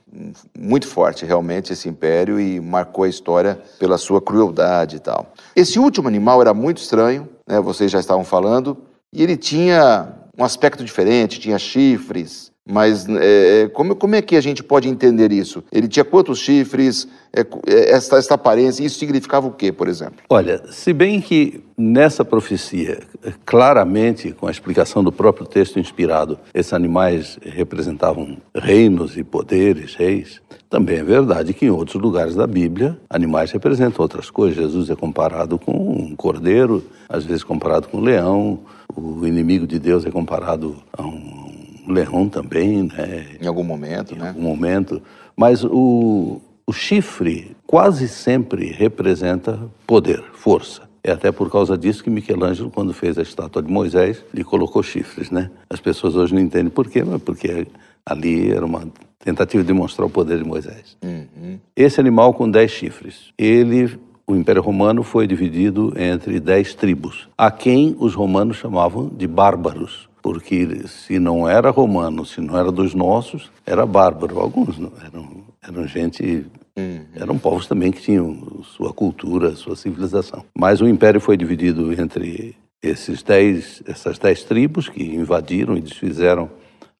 muito 0.59 0.89
forte 0.89 1.27
realmente 1.27 1.75
esse 1.75 1.87
império 1.87 2.41
e 2.41 2.59
marcou 2.63 3.05
a 3.05 3.09
história 3.11 3.61
pela 3.79 3.99
sua 3.99 4.23
crueldade 4.23 4.97
e 4.97 5.01
tal. 5.01 5.35
Esse 5.55 5.79
último 5.79 6.09
animal 6.09 6.41
era 6.41 6.55
muito 6.55 6.79
estranho, 6.79 7.29
né? 7.47 7.61
Vocês 7.61 7.93
já 7.93 8.01
estavam 8.01 8.25
falando, 8.25 8.79
e 9.13 9.23
ele 9.23 9.37
tinha 9.37 10.15
um 10.39 10.43
aspecto 10.43 10.83
diferente, 10.83 11.39
tinha 11.39 11.59
chifres, 11.59 12.51
Mas 12.67 13.07
é, 13.09 13.69
como, 13.75 13.95
como 13.95 14.15
é 14.15 14.23
que 14.23 14.37
a 14.37 14.41
gente 14.41 14.63
pode 14.63 14.89
entender 14.89 15.31
isso? 15.33 15.63
Ele 15.71 15.87
tinha 15.87 16.05
quantos 16.05 16.39
chifres? 16.39 17.07
É, 17.31 17.41
é, 17.67 17.91
essa, 17.91 18.17
essa 18.17 18.35
aparência, 18.35 18.83
isso 18.83 18.99
significava 18.99 19.47
o 19.47 19.51
quê, 19.51 19.71
por 19.71 19.87
exemplo? 19.87 20.17
Olha, 20.31 20.63
se 20.71 20.93
bem 20.95 21.21
que 21.21 21.63
nessa 21.77 22.25
profecia, 22.25 23.01
claramente, 23.45 24.33
com 24.33 24.47
a 24.47 24.51
explicação 24.51 25.05
do 25.05 25.13
próprio 25.13 25.47
texto 25.47 25.79
inspirado, 25.79 26.39
esses 26.55 26.73
animais 26.73 27.39
representavam 27.43 28.39
reinos 28.55 29.17
e 29.19 29.23
poderes, 29.23 29.95
reis, 29.95 30.41
também 30.71 30.99
é 30.99 31.05
verdade 31.05 31.53
que 31.53 31.67
em 31.67 31.71
outros 31.71 32.01
lugares 32.01 32.35
da 32.35 32.47
Bíblia, 32.47 32.99
animais 33.11 33.51
representam 33.53 34.03
outras 34.03 34.31
coisas. 34.31 34.57
Jesus 34.57 34.89
é 34.89 34.97
comparado 34.97 35.59
com 35.59 35.73
um 35.73 36.17
cordeiro, 36.17 36.83
às 37.09 37.25
vezes 37.25 37.45
comparado 37.45 37.89
com 37.89 37.99
um 37.99 38.03
leão, 38.03 38.61
o 38.97 39.27
inimigo 39.27 39.67
de 39.67 39.79
Deus 39.79 40.07
é 40.07 40.11
comparado 40.11 40.77
a 40.93 41.03
um 41.03 41.44
leão 41.87 42.29
também, 42.29 42.85
né? 42.85 43.37
Em 43.41 43.47
algum 43.47 43.65
momento, 43.65 44.15
em 44.15 44.19
né? 44.19 44.27
Em 44.27 44.29
algum 44.29 44.43
momento. 44.43 45.03
Mas 45.37 45.65
o, 45.65 46.41
o 46.67 46.73
chifre 46.73 47.57
quase 47.67 48.09
sempre 48.09 48.67
representa 48.73 49.59
poder, 49.87 50.23
força. 50.35 50.83
É 51.03 51.13
até 51.13 51.31
por 51.31 51.51
causa 51.51 51.77
disso 51.77 52.03
que 52.03 52.09
Michelangelo, 52.09 52.71
quando 52.71 52.95
fez 52.95 53.19
a 53.19 53.23
estátua 53.23 53.63
de 53.63 53.71
Moisés, 53.71 54.25
lhe 54.33 54.43
colocou 54.43 54.83
chifres, 54.83 55.31
né? 55.31 55.51
As 55.69 55.79
pessoas 55.79 56.17
hoje 56.17 56.35
não 56.35 56.41
entendem 56.41 56.71
por 56.71 56.89
quê, 56.89 57.05
mas 57.05 57.21
porque 57.21 57.67
ali 58.07 58.51
era 58.51 58.65
uma 58.65 58.89
tentativa 59.19 59.63
de 59.63 59.73
mostrar 59.73 60.07
o 60.07 60.11
poder 60.11 60.39
de 60.39 60.45
Moisés. 60.45 60.97
Uhum. 61.03 61.59
Esse 61.77 62.01
animal 62.01 62.33
com 62.33 62.51
dez 62.51 62.71
chifres, 62.71 63.33
ele, 63.37 63.99
o 64.27 64.35
Império 64.35 64.63
Romano 64.63 65.03
foi 65.03 65.27
dividido 65.27 65.93
entre 65.97 66.41
dez 66.41 66.75
tribos, 66.75 67.29
a 67.37 67.51
quem 67.51 67.95
os 67.99 68.15
romanos 68.15 68.57
chamavam 68.57 69.09
de 69.09 69.27
bárbaros 69.27 70.09
porque 70.25 70.89
se 70.89 71.19
não 71.19 71.47
era 71.47 71.69
romano, 71.69 72.25
se 72.25 72.41
não 72.41 72.59
era 72.59 72.73
dos 72.73 72.95
nossos, 72.95 73.51
era 73.67 73.85
bárbaro. 73.85 74.41
Alguns 74.41 74.79
eram, 75.05 75.45
eram 75.63 75.87
gente. 75.87 76.47
Uhum. 76.79 77.05
Eram 77.15 77.37
povos 77.37 77.67
também 77.67 77.93
que 77.93 78.01
tinham 78.01 78.63
sua 78.63 78.91
cultura, 78.91 79.55
sua 79.55 79.77
civilização. 79.77 80.43
Mas 80.59 80.81
o 80.81 80.89
império 80.89 81.21
foi 81.21 81.37
dividido 81.37 81.93
entre 81.93 82.57
esses 82.83 83.23
dez, 83.23 83.83
essas 83.87 84.19
dez 84.19 84.43
tribos 84.43 84.89
que 84.89 85.05
invadiram 85.05 85.77
e 85.77 85.83
desfizeram 85.83 86.49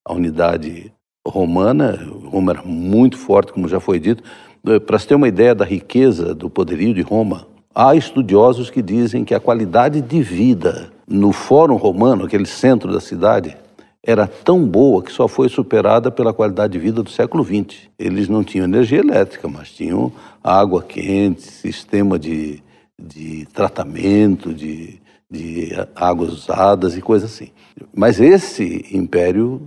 a 0.05 0.13
unidade 0.13 0.93
romana. 1.27 1.99
Roma 2.27 2.53
era 2.53 2.63
muito 2.63 3.17
forte, 3.17 3.55
como 3.55 3.67
já 3.67 3.81
foi 3.81 3.99
dito. 3.99 4.23
Para 4.87 4.99
se 4.99 5.09
ter 5.09 5.15
uma 5.15 5.29
ideia 5.29 5.55
da 5.55 5.65
riqueza, 5.65 6.35
do 6.35 6.51
poderio 6.51 6.93
de 6.93 7.01
Roma, 7.01 7.47
há 7.75 7.97
estudiosos 7.97 8.69
que 8.69 8.83
dizem 8.83 9.25
que 9.25 9.35
a 9.35 9.41
qualidade 9.41 10.03
de 10.03 10.23
vida 10.23 10.93
no 11.07 11.33
Fórum 11.33 11.77
Romano, 11.77 12.25
aquele 12.25 12.47
centro 12.47 12.93
da 12.93 13.01
cidade, 13.01 13.57
era 14.03 14.27
tão 14.27 14.67
boa 14.67 15.03
que 15.03 15.11
só 15.11 15.27
foi 15.27 15.49
superada 15.49 16.11
pela 16.11 16.35
qualidade 16.35 16.75
de 16.75 16.79
vida 16.79 17.03
do 17.03 17.11
século 17.11 17.43
XX. 17.43 17.89
Eles 17.99 18.29
não 18.29 18.45
tinham 18.45 18.65
energia 18.65 18.99
elétrica, 18.99 19.49
mas 19.49 19.71
tinham 19.71 20.13
água 20.43 20.83
quente, 20.83 21.43
sistema 21.43 22.19
de, 22.19 22.63
de 23.01 23.47
tratamento, 23.47 24.53
de, 24.53 25.01
de 25.31 25.73
águas 25.97 26.33
usadas 26.33 26.97
e 26.97 27.01
coisas 27.01 27.33
assim. 27.33 27.51
Mas 27.95 28.21
esse 28.21 28.85
império 28.93 29.63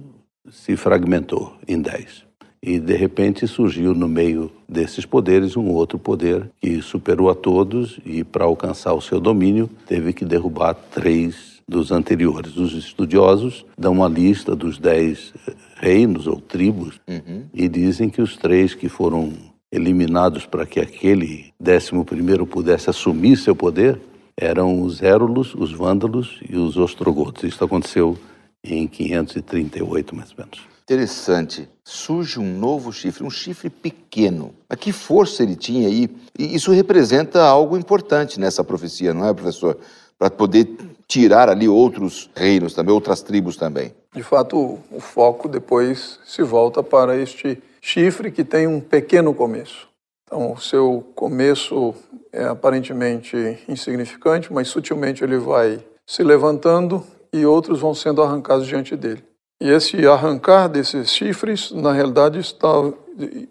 se 0.51 0.75
fragmentou 0.75 1.53
em 1.67 1.81
dez. 1.81 2.26
E, 2.67 2.79
de 2.79 2.97
repente, 2.97 3.47
surgiu 3.47 3.93
no 3.93 4.09
meio 4.09 4.51
desses 4.67 5.05
poderes 5.05 5.55
um 5.55 5.69
outro 5.69 5.97
poder 5.97 6.51
que 6.59 6.81
superou 6.81 7.29
a 7.29 7.33
todos 7.33 7.97
e, 8.05 8.25
para 8.25 8.43
alcançar 8.43 8.93
o 8.93 8.99
seu 8.99 9.21
domínio, 9.21 9.69
teve 9.85 10.11
que 10.11 10.25
derrubar 10.25 10.73
três 10.73 11.61
dos 11.65 11.93
anteriores. 11.93 12.57
Os 12.57 12.73
estudiosos 12.73 13.65
dão 13.77 13.93
uma 13.93 14.09
lista 14.09 14.53
dos 14.53 14.77
dez 14.77 15.33
reinos 15.77 16.27
ou 16.27 16.41
tribos 16.41 16.99
uhum. 17.07 17.43
e 17.53 17.69
dizem 17.69 18.09
que 18.09 18.21
os 18.21 18.35
três 18.35 18.73
que 18.73 18.89
foram 18.89 19.31
eliminados 19.71 20.45
para 20.45 20.65
que 20.65 20.81
aquele 20.81 21.53
décimo 21.57 22.03
primeiro 22.03 22.45
pudesse 22.45 22.89
assumir 22.89 23.37
seu 23.37 23.55
poder 23.55 23.97
eram 24.35 24.81
os 24.81 25.01
Érulos, 25.01 25.55
os 25.55 25.71
Vândalos 25.71 26.41
e 26.49 26.57
os 26.57 26.75
Ostrogotos. 26.75 27.45
Isso 27.45 27.63
aconteceu 27.63 28.17
em 28.61 28.85
538, 28.87 30.13
mais 30.13 30.31
ou 30.31 30.35
menos. 30.39 30.76
Interessante. 30.89 31.67
Surge 31.83 32.39
um 32.39 32.57
novo 32.57 32.93
chifre, 32.93 33.21
um 33.21 33.29
chifre 33.29 33.69
pequeno. 33.69 34.55
Mas 34.69 34.79
que 34.79 34.93
força 34.93 35.43
ele 35.43 35.57
tinha 35.57 35.85
aí? 35.85 36.09
E 36.39 36.55
isso 36.55 36.71
representa 36.71 37.43
algo 37.43 37.77
importante 37.77 38.39
nessa 38.39 38.63
profecia, 38.63 39.13
não 39.13 39.27
é, 39.27 39.33
professor? 39.33 39.77
Para 40.17 40.29
poder 40.29 40.77
tirar 41.05 41.49
ali 41.49 41.67
outros 41.67 42.29
reinos 42.33 42.73
também, 42.73 42.95
outras 42.95 43.21
tribos 43.21 43.57
também. 43.57 43.93
De 44.15 44.23
fato, 44.23 44.79
o 44.89 44.99
foco 45.01 45.49
depois 45.49 46.21
se 46.25 46.41
volta 46.41 46.81
para 46.81 47.17
este 47.17 47.61
chifre 47.81 48.31
que 48.31 48.45
tem 48.45 48.65
um 48.65 48.79
pequeno 48.79 49.33
começo. 49.33 49.89
Então, 50.25 50.53
o 50.53 50.57
seu 50.57 51.05
começo 51.13 51.93
é 52.31 52.45
aparentemente 52.45 53.59
insignificante, 53.67 54.53
mas 54.53 54.69
sutilmente 54.69 55.21
ele 55.21 55.37
vai 55.37 55.83
se 56.05 56.23
levantando 56.23 57.03
e 57.33 57.45
outros 57.45 57.81
vão 57.81 57.93
sendo 57.93 58.23
arrancados 58.23 58.65
diante 58.65 58.95
dele. 58.95 59.21
E 59.59 59.69
esse 59.69 60.05
arrancar 60.05 60.67
desses 60.67 61.11
chifres, 61.11 61.71
na 61.71 61.91
realidade, 61.91 62.39
está, 62.39 62.67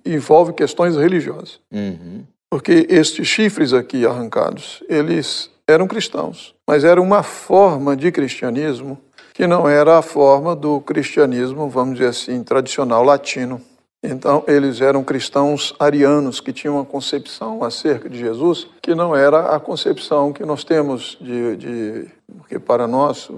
envolve 0.04 0.52
questões 0.52 0.96
religiosas. 0.96 1.60
Uhum. 1.72 2.24
Porque 2.48 2.86
estes 2.88 3.26
chifres 3.26 3.72
aqui 3.72 4.06
arrancados, 4.06 4.82
eles 4.88 5.50
eram 5.66 5.88
cristãos, 5.88 6.54
mas 6.66 6.84
era 6.84 7.02
uma 7.02 7.22
forma 7.22 7.96
de 7.96 8.12
cristianismo 8.12 8.98
que 9.34 9.46
não 9.46 9.68
era 9.68 9.98
a 9.98 10.02
forma 10.02 10.56
do 10.56 10.80
cristianismo, 10.80 11.68
vamos 11.68 11.98
dizer 11.98 12.08
assim, 12.08 12.42
tradicional 12.42 13.02
latino. 13.02 13.60
Então, 14.02 14.44
eles 14.46 14.80
eram 14.80 15.02
cristãos 15.02 15.74
arianos 15.78 16.40
que 16.40 16.52
tinham 16.52 16.76
uma 16.76 16.84
concepção 16.84 17.64
acerca 17.64 18.08
de 18.08 18.18
Jesus 18.18 18.68
que 18.80 18.94
não 18.94 19.14
era 19.14 19.54
a 19.54 19.60
concepção 19.60 20.32
que 20.32 20.44
nós 20.44 20.62
temos 20.62 21.18
de, 21.20 21.56
de 21.56 22.08
porque 22.38 22.58
para 22.58 22.86
nós 22.86 23.28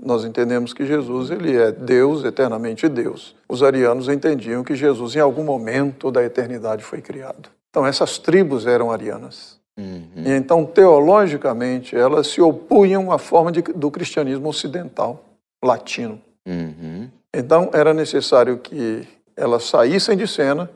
nós 0.00 0.24
entendemos 0.24 0.72
que 0.72 0.86
Jesus 0.86 1.30
ele 1.30 1.56
é 1.56 1.72
Deus, 1.72 2.24
eternamente 2.24 2.88
Deus. 2.88 3.34
Os 3.48 3.62
arianos 3.62 4.08
entendiam 4.08 4.62
que 4.62 4.76
Jesus 4.76 5.16
em 5.16 5.20
algum 5.20 5.44
momento 5.44 6.10
da 6.10 6.22
eternidade 6.22 6.84
foi 6.84 7.00
criado. 7.00 7.50
Então 7.70 7.86
essas 7.86 8.18
tribos 8.18 8.66
eram 8.66 8.90
arianas. 8.90 9.58
Uhum. 9.78 10.24
E 10.24 10.30
então 10.32 10.64
teologicamente 10.64 11.96
elas 11.96 12.28
se 12.28 12.40
opunham 12.40 13.12
à 13.12 13.18
forma 13.18 13.52
de, 13.52 13.62
do 13.62 13.90
cristianismo 13.90 14.48
ocidental, 14.48 15.24
latino. 15.62 16.20
Uhum. 16.46 17.08
Então 17.34 17.70
era 17.72 17.92
necessário 17.92 18.58
que 18.58 19.06
elas 19.36 19.64
saíssem 19.64 20.16
de 20.16 20.26
cena 20.26 20.70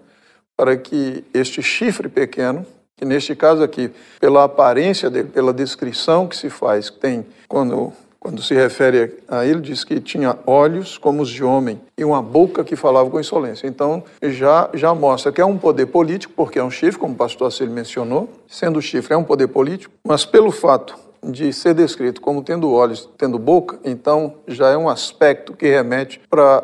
para 0.57 0.76
que 0.76 1.25
este 1.33 1.62
chifre 1.62 2.09
pequeno, 2.09 2.64
que 2.97 3.05
neste 3.05 3.35
caso 3.35 3.62
aqui, 3.62 3.91
pela 4.21 4.45
aparência 4.45 5.11
dele, 5.11 5.29
pela 5.29 5.52
descrição 5.52 6.29
que 6.29 6.37
se 6.37 6.49
faz, 6.50 6.91
que 6.91 6.99
tem 6.99 7.26
quando 7.49 7.93
quando 8.23 8.41
se 8.41 8.55
refere 8.55 9.17
a 9.26 9.45
ele, 9.45 9.61
diz 9.61 9.83
que 9.83 9.99
tinha 9.99 10.38
olhos 10.47 10.97
como 10.97 11.23
os 11.23 11.29
de 11.29 11.43
homem 11.43 11.81
e 11.99 12.05
uma 12.05 12.23
boca 12.23 12.62
que 12.62 12.76
falava 12.76 13.11
com 13.11 13.19
insolência. 13.19 13.67
Então, 13.67 14.05
já, 14.23 14.71
já 14.75 14.95
mostra 14.95 15.33
que 15.33 15.41
é 15.41 15.45
um 15.45 15.59
poder 15.59 15.87
político, 15.87 16.33
porque 16.37 16.57
é 16.57 16.62
um 16.62 16.71
chifre, 16.71 17.00
como 17.00 17.14
o 17.14 17.17
pastor 17.17 17.49
Acílio 17.49 17.73
mencionou, 17.73 18.31
sendo 18.47 18.79
o 18.79 18.83
chifre 18.83 19.14
é 19.14 19.17
um 19.17 19.25
poder 19.25 19.49
político, 19.49 19.93
mas 20.07 20.25
pelo 20.25 20.52
fato 20.52 20.97
de 21.21 21.52
ser 21.52 21.75
descrito 21.75 22.21
como 22.21 22.45
tendo 22.45 22.71
olhos, 22.71 23.11
tendo 23.19 23.41
boca, 23.41 23.81
então 23.85 24.35
já 24.47 24.69
é 24.69 24.76
um 24.76 24.88
aspecto 24.88 25.52
que 25.52 25.69
remete 25.69 26.21
para 26.31 26.62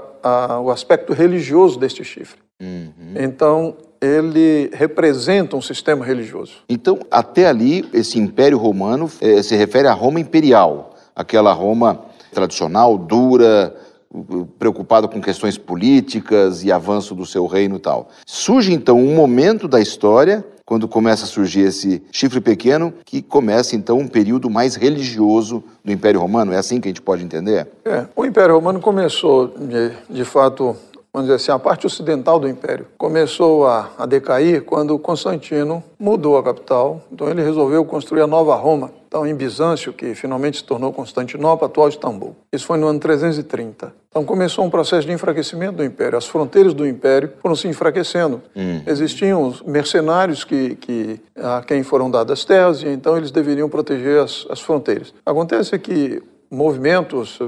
o 0.62 0.70
aspecto 0.70 1.12
religioso 1.12 1.76
deste 1.76 2.04
chifre. 2.04 2.38
Uhum. 2.62 3.14
Então, 3.16 3.76
ele 4.00 4.70
representa 4.72 5.56
um 5.56 5.60
sistema 5.60 6.04
religioso. 6.04 6.58
Então, 6.68 7.00
até 7.10 7.48
ali, 7.48 7.88
esse 7.92 8.16
Império 8.16 8.58
Romano 8.58 9.10
eh, 9.20 9.42
se 9.42 9.56
refere 9.56 9.88
a 9.88 9.92
Roma 9.92 10.20
imperial 10.20 10.94
aquela 11.18 11.52
Roma 11.52 12.00
tradicional, 12.32 12.96
dura, 12.96 13.75
preocupada 14.58 15.08
com 15.08 15.20
questões 15.20 15.58
políticas 15.58 16.62
e 16.62 16.70
avanço 16.70 17.14
do 17.14 17.26
seu 17.26 17.46
reino 17.46 17.76
e 17.76 17.80
tal. 17.80 18.08
Surge 18.25 18.72
então 18.72 18.98
um 18.98 19.14
momento 19.14 19.66
da 19.66 19.80
história 19.80 20.44
quando 20.64 20.87
começa 20.87 21.25
a 21.25 21.26
surgir 21.26 21.62
esse 21.62 22.02
chifre 22.12 22.42
pequeno, 22.42 22.92
que 23.04 23.22
começa 23.22 23.75
então 23.75 23.98
um 23.98 24.06
período 24.06 24.50
mais 24.50 24.76
religioso 24.76 25.64
do 25.82 25.90
Império 25.90 26.20
Romano. 26.20 26.52
É 26.52 26.58
assim 26.58 26.78
que 26.78 26.88
a 26.88 26.90
gente 26.90 27.00
pode 27.00 27.25
entender? 27.25 27.66
É, 27.87 28.04
o 28.14 28.25
Império 28.25 28.54
Romano 28.54 28.78
começou, 28.78 29.48
de, 29.48 29.92
de 30.10 30.25
fato, 30.26 30.76
vamos 31.18 31.30
dizer 31.30 31.34
assim, 31.34 31.50
a 31.50 31.58
parte 31.58 31.87
ocidental 31.87 32.38
do 32.38 32.48
Império 32.48 32.87
começou 32.96 33.66
a, 33.66 33.90
a 33.98 34.06
decair 34.06 34.64
quando 34.64 34.96
Constantino 34.98 35.82
mudou 35.98 36.38
a 36.38 36.42
capital. 36.44 37.02
Então 37.10 37.28
ele 37.28 37.42
resolveu 37.42 37.84
construir 37.84 38.22
a 38.22 38.26
nova 38.26 38.54
Roma, 38.54 38.92
então 39.06 39.26
em 39.26 39.34
Bizâncio, 39.34 39.92
que 39.92 40.14
finalmente 40.14 40.58
se 40.58 40.64
tornou 40.64 40.92
Constantinopla, 40.92 41.66
atual 41.66 41.88
Istambul. 41.88 42.37
Isso 42.52 42.66
foi 42.66 42.78
no 42.78 42.87
ano 42.87 43.00
330. 43.00 43.92
Então 44.08 44.25
começou 44.25 44.64
um 44.64 44.70
processo 44.70 45.06
de 45.06 45.12
enfraquecimento 45.12 45.78
do 45.78 45.84
Império. 45.84 46.16
As 46.16 46.26
fronteiras 46.26 46.72
do 46.72 46.87
Império 46.87 47.32
foram 47.42 47.56
se 47.56 47.66
enfraquecendo. 47.66 48.40
Hum. 48.54 48.80
Existiam 48.87 49.52
mercenários 49.66 50.44
que, 50.44 50.76
que, 50.76 51.20
a 51.37 51.62
quem 51.62 51.82
foram 51.82 52.08
dadas 52.08 52.44
terras 52.44 52.82
e 52.82 52.88
então 52.88 53.16
eles 53.16 53.32
deveriam 53.32 53.68
proteger 53.68 54.20
as, 54.20 54.46
as 54.48 54.60
fronteiras. 54.60 55.12
Acontece 55.26 55.76
que 55.80 56.22
movimentos 56.50 57.40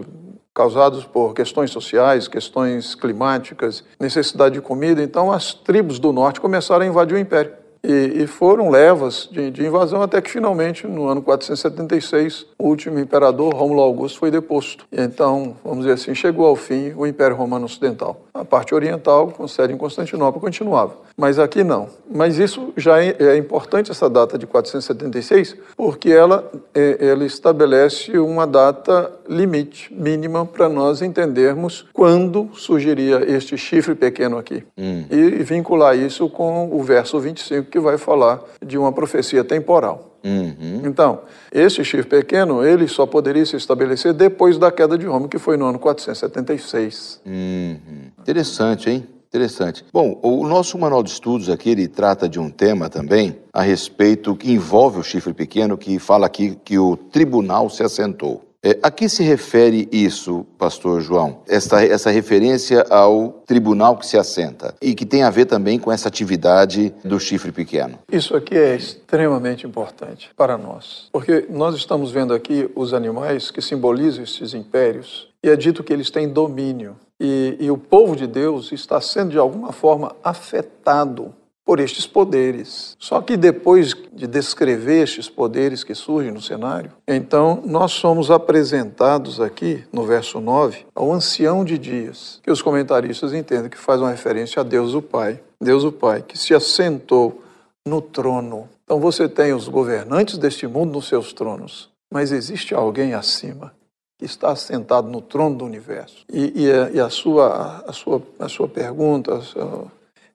causados 0.60 1.06
por 1.06 1.32
questões 1.32 1.70
sociais, 1.70 2.28
questões 2.28 2.94
climáticas, 2.94 3.82
necessidade 3.98 4.56
de 4.56 4.60
comida. 4.60 5.02
Então, 5.02 5.32
as 5.32 5.54
tribos 5.54 5.98
do 5.98 6.12
norte 6.12 6.38
começaram 6.38 6.84
a 6.84 6.86
invadir 6.86 7.14
o 7.14 7.18
império. 7.18 7.59
E, 7.82 8.22
e 8.22 8.26
foram 8.26 8.70
levas 8.70 9.28
de, 9.30 9.50
de, 9.50 9.64
invasão 9.64 10.02
até 10.02 10.20
que 10.20 10.30
finalmente, 10.30 10.86
no 10.86 11.08
ano 11.08 11.22
476, 11.22 12.46
o 12.58 12.68
último 12.68 12.98
imperador, 12.98 13.54
Rômulo 13.54 13.80
Augusto, 13.80 14.18
foi 14.18 14.30
deposto. 14.30 14.84
Então, 14.92 15.56
vamos 15.64 15.80
dizer 15.80 15.94
assim, 15.94 16.14
chegou 16.14 16.46
ao 16.46 16.56
fim 16.56 16.92
o 16.94 17.06
Império 17.06 17.36
Romano 17.36 17.64
Ocidental. 17.64 18.20
A 18.34 18.44
parte 18.44 18.74
oriental, 18.74 19.28
com 19.28 19.48
sede 19.48 19.72
em 19.72 19.76
Constantinopla, 19.76 20.40
continuava. 20.40 20.94
Mas 21.16 21.38
aqui 21.38 21.64
não. 21.64 21.88
Mas 22.10 22.38
isso 22.38 22.72
já 22.76 23.02
é, 23.02 23.16
é 23.18 23.36
importante, 23.36 23.90
essa 23.90 24.08
data 24.08 24.38
de 24.38 24.46
476, 24.46 25.56
porque 25.76 26.10
ela, 26.10 26.50
é, 26.74 27.08
ela 27.08 27.24
estabelece 27.24 28.18
uma 28.18 28.46
data 28.46 29.10
limite, 29.28 29.92
mínima, 29.92 30.44
para 30.44 30.68
nós 30.68 31.02
entendermos 31.02 31.86
quando 31.92 32.48
surgiria 32.54 33.22
este 33.30 33.56
chifre 33.56 33.94
pequeno 33.94 34.38
aqui. 34.38 34.64
Hum. 34.76 35.04
E 35.10 35.42
vincular 35.42 35.96
isso 35.96 36.28
com 36.28 36.68
o 36.72 36.82
verso 36.82 37.18
25 37.18 37.69
que 37.70 37.78
vai 37.78 37.96
falar 37.96 38.42
de 38.64 38.76
uma 38.76 38.92
profecia 38.92 39.44
temporal. 39.44 40.18
Uhum. 40.22 40.82
Então, 40.84 41.20
esse 41.50 41.82
chifre 41.84 42.08
pequeno, 42.08 42.64
ele 42.64 42.86
só 42.86 43.06
poderia 43.06 43.46
se 43.46 43.56
estabelecer 43.56 44.12
depois 44.12 44.58
da 44.58 44.70
queda 44.70 44.98
de 44.98 45.06
Roma, 45.06 45.28
que 45.28 45.38
foi 45.38 45.56
no 45.56 45.66
ano 45.66 45.78
476. 45.78 47.20
Uhum. 47.24 48.10
Interessante, 48.18 48.90
hein? 48.90 49.06
Interessante. 49.28 49.84
Bom, 49.92 50.18
o 50.22 50.44
nosso 50.46 50.76
manual 50.76 51.04
de 51.04 51.10
estudos 51.10 51.48
aqui, 51.48 51.70
ele 51.70 51.86
trata 51.86 52.28
de 52.28 52.40
um 52.40 52.50
tema 52.50 52.90
também 52.90 53.38
a 53.52 53.62
respeito 53.62 54.34
que 54.34 54.50
envolve 54.50 54.98
o 54.98 55.04
chifre 55.04 55.32
pequeno, 55.32 55.78
que 55.78 56.00
fala 56.00 56.26
aqui 56.26 56.58
que 56.64 56.76
o 56.76 56.96
tribunal 56.96 57.70
se 57.70 57.84
assentou. 57.84 58.49
É, 58.62 58.78
a 58.82 58.90
que 58.90 59.08
se 59.08 59.22
refere 59.22 59.88
isso, 59.90 60.44
pastor 60.58 61.00
João? 61.00 61.42
Essa, 61.48 61.82
essa 61.82 62.10
referência 62.10 62.84
ao 62.90 63.42
tribunal 63.46 63.96
que 63.96 64.06
se 64.06 64.18
assenta 64.18 64.74
e 64.82 64.94
que 64.94 65.06
tem 65.06 65.22
a 65.22 65.30
ver 65.30 65.46
também 65.46 65.78
com 65.78 65.90
essa 65.90 66.08
atividade 66.08 66.94
do 67.02 67.18
chifre 67.18 67.52
pequeno. 67.52 67.98
Isso 68.12 68.36
aqui 68.36 68.54
é 68.54 68.76
extremamente 68.76 69.66
importante 69.66 70.30
para 70.36 70.58
nós, 70.58 71.08
porque 71.10 71.46
nós 71.48 71.74
estamos 71.74 72.10
vendo 72.10 72.34
aqui 72.34 72.70
os 72.74 72.92
animais 72.92 73.50
que 73.50 73.62
simbolizam 73.62 74.24
esses 74.24 74.52
impérios 74.52 75.30
e 75.42 75.48
é 75.48 75.56
dito 75.56 75.82
que 75.82 75.92
eles 75.92 76.10
têm 76.10 76.28
domínio. 76.28 76.96
E, 77.18 77.56
e 77.60 77.70
o 77.70 77.76
povo 77.78 78.14
de 78.14 78.26
Deus 78.26 78.72
está 78.72 79.00
sendo 79.00 79.30
de 79.30 79.38
alguma 79.38 79.72
forma 79.72 80.14
afetado 80.22 81.34
por 81.70 81.78
estes 81.78 82.04
poderes. 82.04 82.96
Só 82.98 83.20
que 83.22 83.36
depois 83.36 83.94
de 84.12 84.26
descrever 84.26 85.04
estes 85.04 85.28
poderes 85.28 85.84
que 85.84 85.94
surgem 85.94 86.32
no 86.32 86.42
cenário, 86.42 86.90
então 87.06 87.62
nós 87.64 87.92
somos 87.92 88.28
apresentados 88.28 89.40
aqui 89.40 89.84
no 89.92 90.04
verso 90.04 90.40
9 90.40 90.84
ao 90.92 91.12
ancião 91.12 91.64
de 91.64 91.78
dias, 91.78 92.40
que 92.42 92.50
os 92.50 92.60
comentaristas 92.60 93.32
entendem 93.32 93.70
que 93.70 93.78
faz 93.78 94.00
uma 94.00 94.10
referência 94.10 94.58
a 94.58 94.64
Deus 94.64 94.94
o 94.94 95.00
Pai. 95.00 95.40
Deus 95.60 95.84
o 95.84 95.92
Pai, 95.92 96.24
que 96.26 96.36
se 96.36 96.52
assentou 96.52 97.40
no 97.86 98.02
trono. 98.02 98.68
Então 98.82 98.98
você 98.98 99.28
tem 99.28 99.52
os 99.52 99.68
governantes 99.68 100.38
deste 100.38 100.66
mundo 100.66 100.94
nos 100.94 101.06
seus 101.06 101.32
tronos, 101.32 101.88
mas 102.12 102.32
existe 102.32 102.74
alguém 102.74 103.14
acima 103.14 103.72
que 104.18 104.24
está 104.24 104.50
assentado 104.50 105.08
no 105.08 105.20
trono 105.20 105.54
do 105.54 105.64
universo. 105.64 106.24
E, 106.28 106.64
e, 106.64 106.72
a, 106.72 106.90
e 106.90 106.98
a, 106.98 107.08
sua, 107.08 107.84
a, 107.86 107.92
sua, 107.92 108.20
a 108.40 108.48
sua 108.48 108.66
pergunta, 108.66 109.36
a 109.36 109.40
sua, 109.40 109.86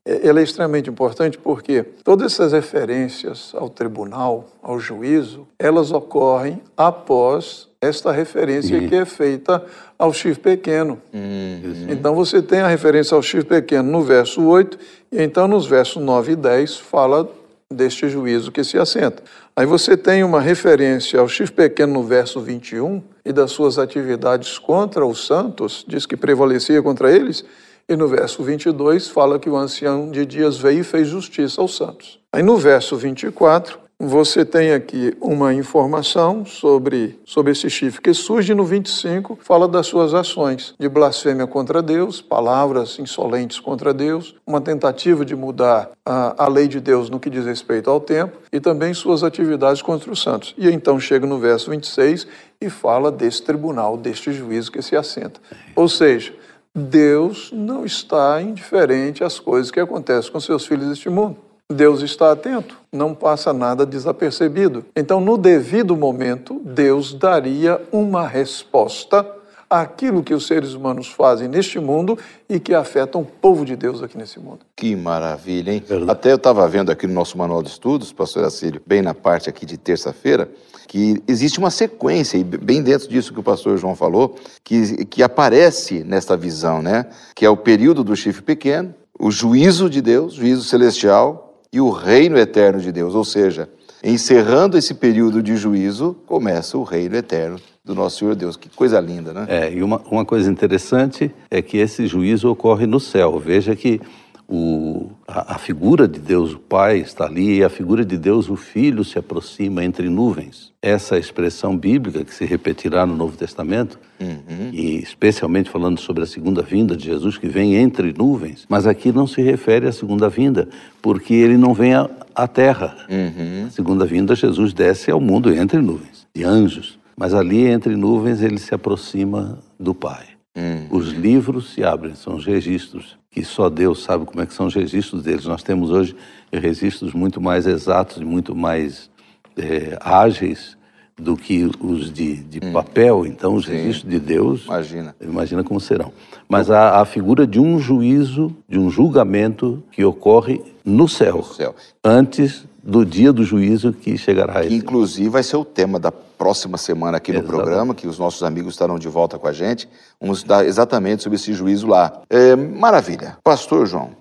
ela 0.05 0.39
é 0.39 0.43
extremamente 0.43 0.87
importante 0.87 1.35
porque 1.37 1.83
todas 2.03 2.33
essas 2.33 2.51
referências 2.51 3.51
ao 3.55 3.67
tribunal, 3.69 4.45
ao 4.61 4.79
juízo, 4.79 5.47
elas 5.57 5.91
ocorrem 5.91 6.61
após 6.77 7.67
esta 7.81 8.11
referência 8.11 8.77
uhum. 8.77 8.87
que 8.87 8.95
é 8.95 9.05
feita 9.05 9.65
ao 9.97 10.13
chifre 10.13 10.57
pequeno. 10.57 11.01
Uhum. 11.11 11.87
Então 11.89 12.13
você 12.13 12.39
tem 12.41 12.59
a 12.59 12.67
referência 12.67 13.15
ao 13.15 13.23
chifre 13.23 13.45
pequeno 13.45 13.91
no 13.91 14.03
verso 14.03 14.43
8, 14.43 14.77
e 15.11 15.23
então 15.23 15.47
nos 15.47 15.65
versos 15.65 16.01
9 16.01 16.33
e 16.33 16.35
10 16.35 16.77
fala 16.77 17.27
deste 17.69 18.07
juízo 18.07 18.51
que 18.51 18.63
se 18.63 18.77
assenta. 18.77 19.23
Aí 19.55 19.65
você 19.65 19.97
tem 19.97 20.23
uma 20.23 20.39
referência 20.39 21.19
ao 21.19 21.27
chifre 21.27 21.55
pequeno 21.55 21.93
no 21.93 22.03
verso 22.03 22.39
21 22.39 23.01
e 23.23 23.33
das 23.33 23.51
suas 23.51 23.79
atividades 23.79 24.59
contra 24.59 25.03
os 25.05 25.25
santos, 25.25 25.83
diz 25.87 26.05
que 26.05 26.15
prevalecia 26.15 26.81
contra 26.83 27.11
eles, 27.11 27.43
e 27.87 27.95
no 27.95 28.07
verso 28.07 28.43
22 28.43 29.07
fala 29.07 29.39
que 29.39 29.49
o 29.49 29.55
ancião 29.55 30.09
de 30.09 30.25
dias 30.25 30.57
veio 30.57 30.81
e 30.81 30.83
fez 30.83 31.07
justiça 31.07 31.61
aos 31.61 31.75
santos. 31.75 32.19
Aí 32.33 32.41
no 32.41 32.57
verso 32.57 32.97
24, 32.97 33.85
você 33.97 34.43
tem 34.43 34.73
aqui 34.73 35.15
uma 35.21 35.53
informação 35.53 36.45
sobre, 36.45 37.17
sobre 37.23 37.53
esse 37.53 37.69
chifre 37.69 38.01
que 38.01 38.13
surge 38.13 38.53
no 38.53 38.65
25, 38.65 39.39
fala 39.41 39.69
das 39.69 39.87
suas 39.87 40.13
ações 40.13 40.75
de 40.77 40.89
blasfêmia 40.89 41.47
contra 41.47 41.81
Deus, 41.81 42.21
palavras 42.21 42.99
insolentes 42.99 43.57
contra 43.57 43.93
Deus, 43.93 44.35
uma 44.45 44.59
tentativa 44.59 45.23
de 45.23 45.33
mudar 45.33 45.91
a, 46.05 46.43
a 46.43 46.49
lei 46.49 46.67
de 46.67 46.81
Deus 46.81 47.09
no 47.09 47.21
que 47.21 47.29
diz 47.29 47.45
respeito 47.45 47.89
ao 47.89 48.01
tempo 48.01 48.37
e 48.51 48.59
também 48.59 48.93
suas 48.93 49.23
atividades 49.23 49.81
contra 49.81 50.11
os 50.11 50.21
santos. 50.21 50.53
E 50.57 50.69
então 50.69 50.99
chega 50.99 51.25
no 51.25 51.39
verso 51.39 51.69
26 51.69 52.27
e 52.59 52.69
fala 52.69 53.09
desse 53.09 53.43
tribunal, 53.43 53.95
deste 53.95 54.33
juízo 54.33 54.73
que 54.73 54.81
se 54.81 54.97
assenta. 54.97 55.39
Ou 55.73 55.87
seja, 55.87 56.33
Deus 56.75 57.51
não 57.53 57.85
está 57.85 58.41
indiferente 58.41 59.23
às 59.23 59.39
coisas 59.39 59.71
que 59.71 59.79
acontecem 59.79 60.29
com 60.29 60.39
seus 60.41 60.65
filhos 60.65 60.89
deste 60.89 61.09
mundo. 61.09 61.37
Deus 61.71 62.01
está 62.01 62.33
atento, 62.33 62.77
não 62.91 63.15
passa 63.15 63.53
nada 63.53 63.85
desapercebido. 63.85 64.85
Então, 64.95 65.21
no 65.21 65.37
devido 65.37 65.95
momento, 65.95 66.61
Deus 66.63 67.13
daria 67.13 67.81
uma 67.91 68.27
resposta 68.27 69.25
àquilo 69.69 70.23
que 70.23 70.33
os 70.33 70.47
seres 70.47 70.73
humanos 70.73 71.07
fazem 71.07 71.47
neste 71.47 71.79
mundo 71.79 72.17
e 72.49 72.59
que 72.59 72.73
afetam 72.73 73.21
o 73.21 73.25
povo 73.25 73.65
de 73.65 73.75
Deus 73.75 74.01
aqui 74.01 74.17
nesse 74.17 74.39
mundo. 74.39 74.59
Que 74.75 74.95
maravilha, 74.95 75.71
hein? 75.71 75.83
Até 76.07 76.31
eu 76.31 76.35
estava 76.35 76.67
vendo 76.67 76.91
aqui 76.91 77.07
no 77.07 77.13
nosso 77.13 77.37
manual 77.37 77.63
de 77.63 77.69
estudos, 77.69 78.13
pastor 78.13 78.43
Acílio, 78.45 78.81
bem 78.85 79.01
na 79.01 79.13
parte 79.13 79.49
aqui 79.49 79.65
de 79.65 79.77
terça-feira, 79.77 80.49
que 80.87 81.21
existe 81.27 81.59
uma 81.59 81.71
sequência, 81.71 82.37
e 82.37 82.43
bem 82.43 82.81
dentro 82.81 83.07
disso 83.07 83.33
que 83.33 83.39
o 83.39 83.43
pastor 83.43 83.77
João 83.77 83.95
falou, 83.95 84.35
que, 84.63 85.05
que 85.05 85.23
aparece 85.23 86.03
nesta 86.03 86.37
visão, 86.37 86.81
né? 86.81 87.07
Que 87.35 87.45
é 87.45 87.49
o 87.49 87.57
período 87.57 88.03
do 88.03 88.15
chifre 88.15 88.41
pequeno, 88.41 88.93
o 89.19 89.31
juízo 89.31 89.89
de 89.89 90.01
Deus, 90.01 90.33
juízo 90.33 90.63
celestial, 90.63 91.59
e 91.71 91.81
o 91.81 91.89
reino 91.89 92.37
eterno 92.37 92.79
de 92.79 92.91
Deus. 92.91 93.15
Ou 93.15 93.25
seja, 93.25 93.67
encerrando 94.05 94.77
esse 94.77 94.93
período 94.93 95.41
de 95.41 95.57
juízo, 95.57 96.15
começa 96.27 96.77
o 96.77 96.83
reino 96.83 97.15
eterno 97.15 97.59
do 97.83 97.95
nosso 97.95 98.19
Senhor 98.19 98.35
Deus. 98.35 98.55
Que 98.55 98.69
coisa 98.69 98.99
linda, 98.99 99.33
né? 99.33 99.45
É, 99.49 99.73
e 99.73 99.81
uma, 99.81 99.99
uma 100.09 100.23
coisa 100.23 100.49
interessante 100.51 101.33
é 101.49 101.61
que 101.61 101.77
esse 101.77 102.05
juízo 102.05 102.49
ocorre 102.49 102.85
no 102.85 102.99
céu. 102.99 103.39
Veja 103.39 103.75
que 103.75 103.99
o, 104.47 105.09
a, 105.27 105.55
a, 105.55 105.57
figura 105.57 106.07
de 106.07 106.19
Deus 106.19 106.53
o 106.53 106.59
Pai 106.59 106.99
está 106.99 107.25
ali 107.25 107.57
e 107.57 107.63
a 107.63 107.69
figura 107.69 108.05
de 108.05 108.15
Deus 108.15 108.47
o 108.47 108.55
Filho 108.55 109.03
se 109.03 109.17
aproxima 109.17 109.83
entre 109.83 110.07
nuvens. 110.07 110.71
Essa 110.81 111.17
expressão 111.17 111.75
bíblica 111.75 112.23
que 112.23 112.33
se 112.33 112.45
repetirá 112.45 113.07
no 113.07 113.15
Novo 113.15 113.35
Testamento, 113.35 113.99
uhum. 114.19 114.69
e 114.71 114.97
especialmente 114.97 115.69
falando 115.69 115.99
sobre 115.99 116.23
a 116.23 116.25
segunda 116.25 116.61
vinda 116.61 116.95
de 116.95 117.05
Jesus, 117.05 117.37
que 117.37 117.47
vem 117.47 117.75
entre 117.75 118.13
nuvens, 118.13 118.65
mas 118.69 118.87
aqui 118.87 119.11
não 119.11 119.27
se 119.27 119.41
refere 119.41 119.87
à 119.87 119.91
segunda 119.91 120.29
vinda, 120.29 120.67
porque 121.01 121.33
ele 121.33 121.57
não 121.57 121.73
vem 121.73 121.93
à, 121.93 122.47
terra. 122.47 122.95
Uhum. 123.09 123.65
A 123.67 123.69
segunda 123.69 124.05
vinda, 124.05 124.35
Jesus 124.35 124.73
desce 124.73 125.11
ao 125.11 125.21
mundo 125.21 125.53
entre 125.53 125.81
nuvens, 125.81 126.27
de 126.33 126.43
anjos. 126.43 126.99
Mas 127.17 127.33
ali 127.33 127.65
entre 127.65 127.95
nuvens 127.95 128.41
ele 128.41 128.57
se 128.57 128.75
aproxima 128.75 129.59
do 129.79 129.93
Pai. 129.93 130.25
Uhum. 130.55 130.87
Os 130.89 131.11
livros 131.11 131.73
se 131.73 131.83
abrem, 131.83 132.15
são 132.15 132.35
os 132.35 132.45
registros 132.45 133.17
que 133.35 133.43
só 133.43 133.69
Deus 133.69 134.01
sabe 134.01 134.23
como 134.23 134.41
é 134.41 134.45
que 134.45 134.53
são 134.53 134.67
os 134.67 134.73
registros 134.73 135.21
deles. 135.21 135.45
Nós 135.45 135.61
temos 135.61 135.91
hoje 135.91 136.15
registros 136.53 137.13
muito 137.13 137.41
mais 137.41 137.67
exatos 137.67 138.21
e 138.21 138.23
muito 138.23 138.55
mais 138.55 139.09
é, 139.57 139.97
ágeis 139.99 140.77
do 141.17 141.37
que 141.37 141.69
os 141.79 142.11
de, 142.11 142.35
de 142.37 142.59
hum. 142.65 142.73
papel. 142.73 143.25
Então, 143.25 143.55
os 143.55 143.65
Sim. 143.65 143.71
registros 143.71 144.11
de 144.11 144.19
Deus, 144.19 144.65
imagina, 144.65 145.15
imagina 145.21 145.63
como 145.63 145.79
serão. 145.79 146.11
Mas 146.47 146.69
a, 146.69 147.01
a, 147.01 147.05
figura 147.05 147.47
de 147.47 147.59
um 147.59 147.79
juízo, 147.79 148.55
de 148.67 148.77
um 148.77 148.89
julgamento 148.89 149.81
que 149.91 150.03
ocorre 150.03 150.61
no 150.83 151.07
céu, 151.07 151.37
no 151.37 151.43
céu. 151.43 151.75
antes 152.03 152.65
do 152.83 153.03
dia 153.03 153.33
do 153.33 153.43
juízo 153.43 153.91
que 153.91 154.15
chegará. 154.15 154.61
Que, 154.61 154.75
inclusive, 154.75 155.27
vai 155.27 155.41
ser 155.41 155.57
o 155.57 155.65
tema 155.65 155.99
da 155.99 156.11
próxima 156.11 156.77
semana 156.77 157.17
aqui 157.17 157.31
no 157.31 157.39
Exatamente. 157.39 157.63
programa, 157.63 157.95
que 157.95 158.07
os 158.07 158.19
nossos 158.19 158.43
amigos 158.43 158.73
estarão 158.73 158.99
de 158.99 159.07
volta 159.07 159.39
com 159.39 159.47
a 159.47 159.53
gente. 159.53 159.89
Vamos 160.21 160.43
dar 160.43 160.63
exatamente 160.65 161.23
sobre 161.23 161.37
esse 161.37 161.51
juízo 161.51 161.87
lá. 161.87 162.21
É, 162.29 162.55
maravilha. 162.55 163.37
Pastor 163.43 163.87
João, 163.87 164.11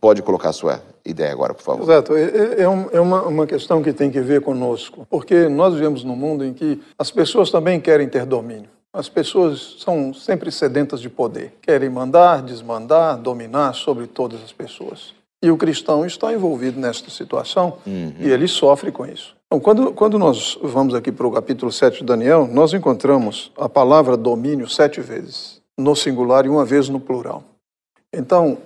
pode 0.00 0.22
colocar 0.22 0.50
a 0.50 0.52
sua 0.52 0.80
ideia 1.04 1.32
agora, 1.32 1.54
por 1.54 1.62
favor. 1.62 1.82
Exato. 1.82 2.14
É, 2.14 2.22
é, 2.22 2.60
é, 2.60 2.62
é 2.62 3.00
uma, 3.00 3.22
uma 3.22 3.46
questão 3.46 3.82
que 3.82 3.92
tem 3.92 4.10
que 4.10 4.20
ver 4.20 4.40
conosco, 4.40 5.06
porque 5.10 5.48
nós 5.48 5.74
vivemos 5.74 6.04
num 6.04 6.16
mundo 6.16 6.44
em 6.44 6.52
que 6.52 6.80
as 6.98 7.10
pessoas 7.10 7.50
também 7.50 7.80
querem 7.80 8.08
ter 8.08 8.24
domínio. 8.24 8.70
As 8.94 9.08
pessoas 9.08 9.76
são 9.78 10.12
sempre 10.12 10.52
sedentas 10.52 11.00
de 11.00 11.08
poder, 11.08 11.54
querem 11.62 11.88
mandar, 11.88 12.42
desmandar, 12.42 13.16
dominar 13.16 13.72
sobre 13.72 14.06
todas 14.06 14.42
as 14.42 14.52
pessoas. 14.52 15.14
E 15.42 15.50
o 15.50 15.56
cristão 15.56 16.04
está 16.04 16.32
envolvido 16.32 16.78
nesta 16.78 17.10
situação 17.10 17.78
uhum. 17.86 18.12
e 18.20 18.30
ele 18.30 18.46
sofre 18.46 18.92
com 18.92 19.06
isso. 19.06 19.34
Então, 19.46 19.58
quando, 19.58 19.92
quando 19.92 20.18
nós 20.18 20.58
vamos 20.62 20.94
aqui 20.94 21.10
para 21.10 21.26
o 21.26 21.32
capítulo 21.32 21.72
7 21.72 21.98
de 21.98 22.04
Daniel, 22.04 22.48
nós 22.50 22.72
encontramos 22.72 23.50
a 23.56 23.68
palavra 23.68 24.16
domínio 24.16 24.68
sete 24.68 25.00
vezes, 25.00 25.60
no 25.76 25.96
singular 25.96 26.46
e 26.46 26.48
uma 26.48 26.64
vez 26.64 26.88
no 26.88 27.00
plural. 27.00 27.42
Então, 28.12 28.58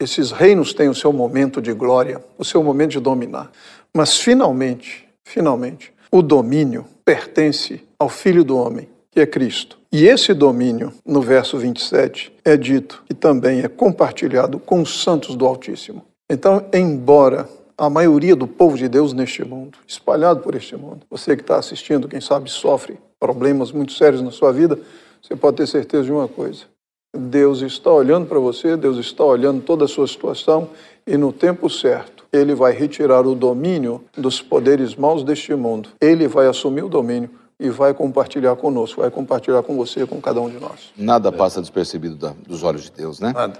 esses 0.00 0.30
reinos 0.30 0.72
têm 0.72 0.88
o 0.88 0.94
seu 0.94 1.12
momento 1.12 1.60
de 1.60 1.72
glória, 1.72 2.22
o 2.36 2.44
seu 2.44 2.62
momento 2.62 2.92
de 2.92 3.00
dominar. 3.00 3.50
Mas, 3.94 4.18
finalmente, 4.18 5.08
finalmente, 5.24 5.92
o 6.10 6.22
domínio 6.22 6.84
pertence 7.04 7.82
ao 7.98 8.08
Filho 8.08 8.44
do 8.44 8.56
Homem, 8.56 8.88
que 9.10 9.20
é 9.20 9.26
Cristo. 9.26 9.78
E 9.92 10.06
esse 10.06 10.34
domínio, 10.34 10.92
no 11.06 11.20
verso 11.20 11.56
27, 11.56 12.32
é 12.44 12.56
dito 12.56 13.02
que 13.06 13.14
também 13.14 13.60
é 13.60 13.68
compartilhado 13.68 14.58
com 14.58 14.82
os 14.82 15.02
santos 15.02 15.36
do 15.36 15.46
Altíssimo. 15.46 16.04
Então, 16.28 16.66
embora 16.72 17.48
a 17.76 17.90
maioria 17.90 18.36
do 18.36 18.46
povo 18.46 18.76
de 18.76 18.88
Deus 18.88 19.12
neste 19.12 19.44
mundo, 19.44 19.78
espalhado 19.86 20.40
por 20.40 20.54
este 20.54 20.76
mundo. 20.76 21.00
Você 21.10 21.36
que 21.36 21.42
está 21.42 21.58
assistindo, 21.58 22.08
quem 22.08 22.20
sabe 22.20 22.50
sofre 22.50 22.98
problemas 23.18 23.72
muito 23.72 23.92
sérios 23.92 24.22
na 24.22 24.30
sua 24.30 24.52
vida, 24.52 24.78
você 25.20 25.34
pode 25.34 25.56
ter 25.56 25.66
certeza 25.66 26.04
de 26.04 26.12
uma 26.12 26.28
coisa: 26.28 26.64
Deus 27.14 27.60
está 27.60 27.90
olhando 27.90 28.26
para 28.26 28.38
você, 28.38 28.76
Deus 28.76 28.98
está 28.98 29.24
olhando 29.24 29.62
toda 29.62 29.84
a 29.84 29.88
sua 29.88 30.06
situação 30.06 30.68
e 31.06 31.16
no 31.16 31.32
tempo 31.32 31.70
certo 31.70 32.24
ele 32.32 32.54
vai 32.54 32.72
retirar 32.72 33.26
o 33.26 33.34
domínio 33.34 34.04
dos 34.16 34.42
poderes 34.42 34.96
maus 34.96 35.22
deste 35.22 35.54
mundo. 35.54 35.90
Ele 36.00 36.26
vai 36.26 36.48
assumir 36.48 36.82
o 36.82 36.88
domínio 36.88 37.30
e 37.60 37.70
vai 37.70 37.94
compartilhar 37.94 38.56
conosco, 38.56 39.00
vai 39.00 39.10
compartilhar 39.10 39.62
com 39.62 39.76
você, 39.76 40.04
com 40.04 40.20
cada 40.20 40.40
um 40.40 40.50
de 40.50 40.58
nós. 40.58 40.92
Nada 40.96 41.30
passa 41.30 41.60
despercebido 41.60 42.16
da, 42.16 42.34
dos 42.46 42.64
olhos 42.64 42.82
de 42.82 42.90
Deus, 42.90 43.20
né? 43.20 43.32
Nada. 43.32 43.58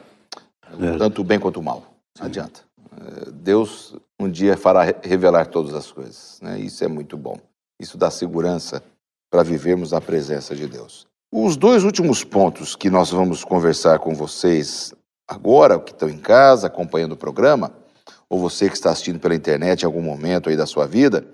Tanto 0.99 1.21
o 1.21 1.25
bem 1.25 1.39
quanto 1.39 1.61
o 1.61 1.63
mal. 1.63 1.85
Não 2.19 2.27
adianta. 2.27 2.61
Deus 3.33 3.95
um 4.19 4.29
dia 4.31 4.57
fará 4.57 4.95
revelar 5.03 5.47
todas 5.47 5.75
as 5.75 5.91
coisas. 5.91 6.39
Né? 6.43 6.59
Isso 6.61 6.83
é 6.85 6.89
muito 6.89 7.17
bom. 7.17 7.39
Isso 7.81 7.99
dá 7.99 8.11
segurança 8.11 8.83
para 9.31 9.43
vivermos 9.43 9.93
na 9.93 10.01
presença 10.01 10.55
de 10.55 10.67
Deus. 10.67 11.07
Os 11.37 11.57
dois 11.57 11.83
últimos 11.83 12.23
pontos 12.23 12.77
que 12.77 12.89
nós 12.89 13.11
vamos 13.11 13.43
conversar 13.43 13.99
com 13.99 14.15
vocês 14.15 14.95
agora, 15.27 15.81
que 15.81 15.91
estão 15.91 16.09
em 16.09 16.17
casa 16.17 16.69
acompanhando 16.69 17.15
o 17.15 17.17
programa, 17.17 17.73
ou 18.31 18.39
você 18.39 18.69
que 18.69 18.77
está 18.77 18.93
assistindo 18.93 19.19
pela 19.19 19.35
internet 19.35 19.83
em 19.83 19.87
algum 19.87 20.01
momento 20.01 20.49
aí 20.49 20.57
da 20.57 20.65
sua 20.65 20.87
vida, 20.87 21.27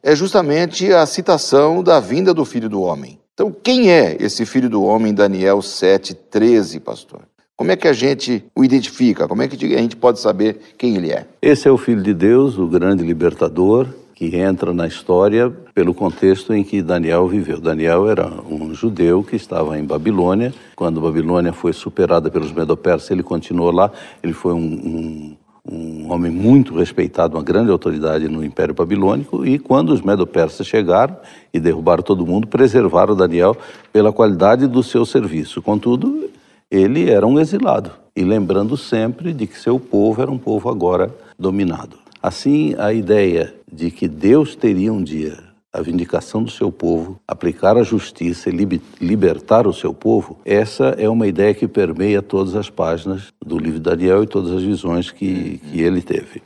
é 0.00 0.14
justamente 0.14 0.92
a 0.92 1.04
citação 1.06 1.82
da 1.82 1.98
vinda 1.98 2.32
do 2.32 2.44
Filho 2.44 2.68
do 2.68 2.82
Homem. 2.82 3.18
Então, 3.34 3.50
quem 3.50 3.90
é 3.90 4.16
esse 4.20 4.46
Filho 4.46 4.70
do 4.70 4.84
Homem, 4.84 5.12
Daniel 5.12 5.58
7,13, 5.58 6.78
pastor? 6.78 7.22
Como 7.56 7.72
é 7.72 7.76
que 7.76 7.88
a 7.88 7.92
gente 7.92 8.44
o 8.54 8.62
identifica? 8.62 9.26
Como 9.26 9.42
é 9.42 9.48
que 9.48 9.74
a 9.74 9.78
gente 9.80 9.96
pode 9.96 10.20
saber 10.20 10.60
quem 10.78 10.94
ele 10.94 11.10
é? 11.10 11.26
Esse 11.42 11.66
é 11.66 11.70
o 11.72 11.76
Filho 11.76 12.00
de 12.00 12.14
Deus, 12.14 12.56
o 12.56 12.68
grande 12.68 13.02
libertador, 13.02 13.88
que 14.18 14.34
entra 14.36 14.74
na 14.74 14.84
história 14.84 15.48
pelo 15.72 15.94
contexto 15.94 16.52
em 16.52 16.64
que 16.64 16.82
Daniel 16.82 17.28
viveu. 17.28 17.60
Daniel 17.60 18.10
era 18.10 18.28
um 18.50 18.74
judeu 18.74 19.22
que 19.22 19.36
estava 19.36 19.78
em 19.78 19.84
Babilônia. 19.84 20.52
Quando 20.74 21.00
Babilônia 21.00 21.52
foi 21.52 21.72
superada 21.72 22.28
pelos 22.28 22.50
Medo-Persas, 22.50 23.12
ele 23.12 23.22
continuou 23.22 23.70
lá. 23.70 23.92
Ele 24.20 24.32
foi 24.32 24.54
um, 24.54 24.56
um, 24.58 25.36
um, 25.70 26.12
homem 26.12 26.32
muito 26.32 26.74
respeitado, 26.74 27.36
uma 27.36 27.44
grande 27.44 27.70
autoridade 27.70 28.26
no 28.26 28.44
Império 28.44 28.74
Babilônico. 28.74 29.46
E 29.46 29.56
quando 29.56 29.90
os 29.90 30.02
Medo-Persas 30.02 30.66
chegaram 30.66 31.16
e 31.54 31.60
derrubaram 31.60 32.02
todo 32.02 32.26
mundo, 32.26 32.48
preservaram 32.48 33.14
Daniel 33.14 33.56
pela 33.92 34.12
qualidade 34.12 34.66
do 34.66 34.82
seu 34.82 35.06
serviço. 35.06 35.62
Contudo, 35.62 36.28
ele 36.68 37.08
era 37.08 37.24
um 37.24 37.38
exilado, 37.38 37.92
e 38.16 38.24
lembrando 38.24 38.76
sempre 38.76 39.32
de 39.32 39.46
que 39.46 39.56
seu 39.56 39.78
povo 39.78 40.20
era 40.20 40.30
um 40.30 40.38
povo 40.38 40.68
agora 40.68 41.14
dominado. 41.38 41.96
Assim, 42.20 42.74
a 42.78 42.92
ideia 42.92 43.57
de 43.70 43.90
que 43.90 44.08
Deus 44.08 44.54
teria 44.54 44.92
um 44.92 45.02
dia 45.02 45.48
a 45.72 45.82
vindicação 45.82 46.42
do 46.42 46.50
seu 46.50 46.72
povo, 46.72 47.20
aplicar 47.28 47.76
a 47.76 47.82
justiça 47.82 48.48
e 48.48 48.80
libertar 49.00 49.66
o 49.66 49.72
seu 49.72 49.92
povo, 49.92 50.38
essa 50.44 50.86
é 50.98 51.08
uma 51.08 51.26
ideia 51.26 51.54
que 51.54 51.68
permeia 51.68 52.22
todas 52.22 52.56
as 52.56 52.70
páginas 52.70 53.32
do 53.44 53.58
livro 53.58 53.78
de 53.78 53.84
Daniel 53.84 54.22
e 54.22 54.26
todas 54.26 54.50
as 54.50 54.62
visões 54.62 55.10
que, 55.10 55.58
que 55.58 55.80
ele 55.80 56.00
teve. 56.00 56.42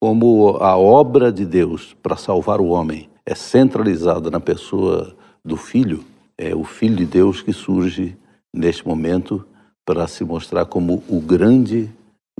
Como 0.00 0.56
a 0.56 0.76
obra 0.76 1.30
de 1.30 1.44
Deus 1.44 1.94
para 2.02 2.16
salvar 2.16 2.60
o 2.60 2.68
homem 2.68 3.08
é 3.24 3.34
centralizada 3.34 4.30
na 4.30 4.40
pessoa 4.40 5.14
do 5.44 5.56
Filho, 5.56 6.02
é 6.36 6.54
o 6.54 6.64
Filho 6.64 6.96
de 6.96 7.06
Deus 7.06 7.42
que 7.42 7.52
surge 7.52 8.16
neste 8.52 8.86
momento 8.86 9.44
para 9.84 10.08
se 10.08 10.24
mostrar 10.24 10.64
como 10.64 11.02
o 11.08 11.20
grande 11.20 11.90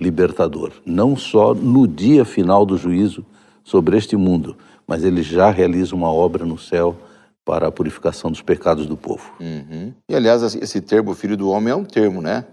libertador, 0.01 0.73
não 0.85 1.17
só 1.17 1.55
no 1.55 1.87
dia 1.87 2.25
final 2.25 2.65
do 2.65 2.77
juízo 2.77 3.25
sobre 3.65 3.97
este 3.97 4.17
mundo, 4.17 4.57
mas 4.87 5.05
ele 5.05 5.23
já 5.23 5.51
realiza 5.51 5.95
uma 5.95 6.13
obra 6.13 6.45
no 6.45 6.59
céu 6.59 6.97
para 7.45 7.69
a 7.69 7.73
purificação 7.73 8.31
dos 8.31 8.43
pecados 8.43 8.87
do 8.87 8.97
povo. 8.97 9.33
Uhum. 9.41 9.93
E 10.09 10.15
aliás, 10.15 10.43
esse 10.55 10.81
termo 10.81 11.15
filho 11.15 11.37
do 11.37 11.51
homem 11.51 11.73
é 11.73 11.77
um 11.77 11.85
termo, 11.85 12.23
né? 12.23 12.45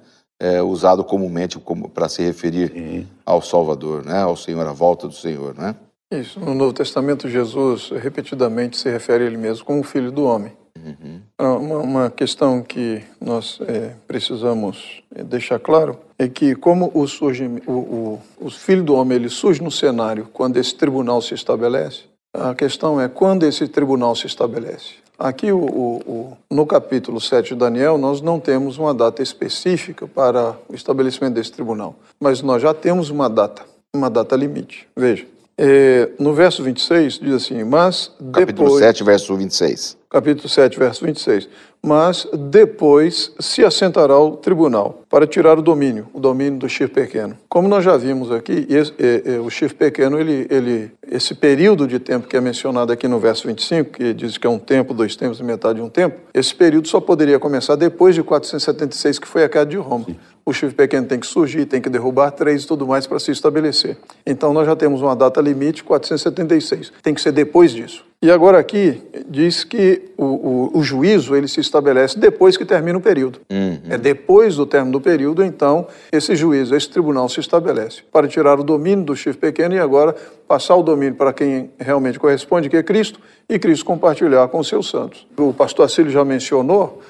É 0.42 0.62
usado 0.62 1.04
comumente 1.04 1.60
como, 1.60 1.90
para 1.90 2.08
se 2.08 2.24
referir 2.24 2.72
Sim. 2.72 3.08
ao 3.26 3.42
Salvador, 3.42 4.06
né? 4.06 4.22
Ao 4.22 4.36
Senhor, 4.36 4.66
à 4.66 4.72
volta 4.72 5.08
do 5.08 5.14
Senhor, 5.14 5.54
né? 5.56 5.76
Isso. 6.12 6.40
No 6.40 6.56
Novo 6.56 6.74
Testamento, 6.74 7.30
Jesus 7.30 7.92
repetidamente 7.92 8.78
se 8.78 8.90
refere 8.90 9.26
a 9.26 9.28
ele 9.28 9.38
mesmo 9.38 9.64
como 9.64 9.84
filho 9.84 10.12
do 10.12 10.24
homem. 10.24 10.54
Uhum. 10.86 11.22
Uma, 11.38 11.78
uma, 11.78 12.10
questão 12.10 12.62
que 12.62 13.02
nós 13.20 13.60
é, 13.68 13.94
precisamos 14.08 15.02
é, 15.14 15.24
deixar 15.24 15.60
claro 15.60 15.98
é 16.18 16.28
que 16.28 16.56
como 16.56 16.92
o, 16.94 17.08
surge, 17.08 17.46
o, 17.68 17.72
o, 17.72 18.22
o 18.40 18.50
filho 18.50 18.84
do 18.84 18.96
homem 18.96 19.18
ele 19.18 19.30
surge 19.30 19.62
no 19.62 19.72
cenário 19.72 20.28
quando 20.32 20.58
esse 20.58 20.76
tribunal 20.76 21.22
se 21.22 21.34
estabelece, 21.34 22.04
a 22.34 22.54
questão 22.54 23.00
é 23.00 23.08
quando 23.08 23.44
esse 23.44 23.68
tribunal 23.68 24.16
se 24.16 24.28
estabelece. 24.28 24.96
Aqui, 25.18 25.52
o, 25.52 25.60
o, 25.60 26.38
no 26.50 26.66
capítulo 26.66 27.20
7 27.20 27.50
de 27.50 27.56
Daniel, 27.56 27.98
nós 27.98 28.22
não 28.22 28.40
temos 28.40 28.78
uma 28.78 28.94
data 28.94 29.22
específica 29.22 30.08
para 30.08 30.56
o 30.70 30.74
estabelecimento 30.74 31.34
desse 31.34 31.52
tribunal, 31.52 31.96
mas 32.18 32.42
nós 32.42 32.62
já 32.62 32.74
temos 32.74 33.10
uma 33.10 33.30
data, 33.30 33.64
uma 33.94 34.10
data 34.10 34.34
limite. 34.38 34.88
Veja, 34.96 35.26
é, 35.60 36.10
no 36.18 36.34
verso 36.34 36.64
26 36.64 37.20
diz 37.20 37.34
assim, 37.34 37.64
mas 37.64 38.12
depois... 38.20 38.46
Capítulo 38.46 38.80
7, 38.80 39.04
verso 39.04 39.36
26 39.36 40.00
capítulo 40.10 40.50
7, 40.50 40.80
verso 40.80 41.06
26. 41.06 41.48
Mas 41.82 42.28
depois 42.52 43.32
se 43.40 43.64
assentará 43.64 44.18
o 44.20 44.36
tribunal 44.36 45.04
para 45.10 45.26
tirar 45.26 45.58
o 45.58 45.62
domínio, 45.62 46.08
o 46.14 46.20
domínio 46.20 46.60
do 46.60 46.68
chifre 46.68 47.04
pequeno. 47.04 47.38
Como 47.48 47.68
nós 47.68 47.84
já 47.84 47.96
vimos 47.96 48.32
aqui, 48.32 48.68
esse, 48.70 48.94
é, 49.00 49.36
é, 49.36 49.40
o 49.40 49.50
chifre 49.50 49.78
pequeno, 49.78 50.20
ele, 50.20 50.46
ele, 50.50 50.92
esse 51.10 51.34
período 51.34 51.88
de 51.88 51.98
tempo 51.98 52.28
que 52.28 52.36
é 52.36 52.42
mencionado 52.42 52.92
aqui 52.92 53.08
no 53.08 53.20
verso 53.20 53.48
25, 53.48 53.92
que 53.92 54.14
diz 54.14 54.38
que 54.38 54.46
é 54.46 54.50
um 54.50 54.60
tempo, 54.60 54.94
dois 54.94 55.16
tempos 55.16 55.40
e 55.40 55.44
metade 55.44 55.80
de 55.80 55.86
um 55.86 55.90
tempo, 55.90 56.18
esse 56.34 56.54
período 56.54 56.88
só 56.88 57.00
poderia 57.00 57.40
começar 57.40 57.76
depois 57.76 58.14
de 58.14 58.24
476, 58.24 59.20
que 59.20 59.28
foi 59.28 59.44
a 59.44 59.50
queda 59.50 59.66
de 59.66 59.78
Roma. 59.78 60.06
Sim 60.06 60.18
o 60.50 60.54
chifre 60.54 60.76
pequeno 60.76 61.06
tem 61.06 61.20
que 61.20 61.28
surgir, 61.28 61.66
tem 61.66 61.80
que 61.80 61.90
derrubar 61.90 62.32
três 62.32 62.64
e 62.64 62.68
tudo 62.68 62.88
mais 62.88 63.06
para 63.06 63.20
se 63.20 63.32
estabelecer. 63.32 63.98
Então 64.26 64.52
nós 64.52 64.66
já 64.66 64.76
temos 64.76 65.02
uma 65.02 65.16
data 65.16 65.40
limite, 65.40 65.84
476. 65.84 66.92
Tem 67.04 67.14
que 67.14 67.22
ser 67.22 67.32
depois 67.32 67.72
disso. 67.72 68.04
E 68.22 68.30
agora 68.30 68.60
aqui 68.60 69.02
diz 69.30 69.64
que 69.64 70.12
o, 70.18 70.26
o, 70.26 70.80
o 70.80 70.84
juízo 70.84 71.38
ele 71.38 71.48
se 71.48 71.62
estabelece 71.62 72.20
depois 72.20 72.58
que 72.58 72.66
termina 72.66 72.98
o 72.98 73.02
período. 73.02 73.40
Uhum. 73.50 73.80
É 73.90 73.98
depois 73.98 74.58
do 74.58 74.66
término 74.66 74.92
do 74.92 75.02
período, 75.02 75.42
então, 75.42 75.88
esse 76.12 76.36
juízo, 76.36 76.76
esse 76.76 76.90
tribunal 76.90 77.30
se 77.30 77.40
estabelece 77.40 78.02
para 78.12 78.28
tirar 78.28 78.60
o 78.60 78.64
domínio 78.64 79.06
do 79.06 79.16
chifre 79.16 79.40
pequeno 79.40 79.74
e 79.74 79.80
agora 79.80 80.14
passar 80.46 80.76
o 80.76 80.84
domínio 80.84 81.16
para 81.16 81.32
quem 81.32 81.72
realmente 81.80 82.20
corresponde, 82.20 82.68
que 82.68 82.76
é 82.76 82.84
Cristo, 82.84 83.22
e 83.48 83.58
Cristo 83.58 83.86
compartilhar 83.86 84.50
com 84.50 84.60
os 84.60 84.68
seus 84.68 84.90
santos. 84.90 85.26
O 85.38 85.54
pastor 85.54 85.86
Acílio 85.86 86.12
já 86.12 86.26
mencionou 86.26 87.02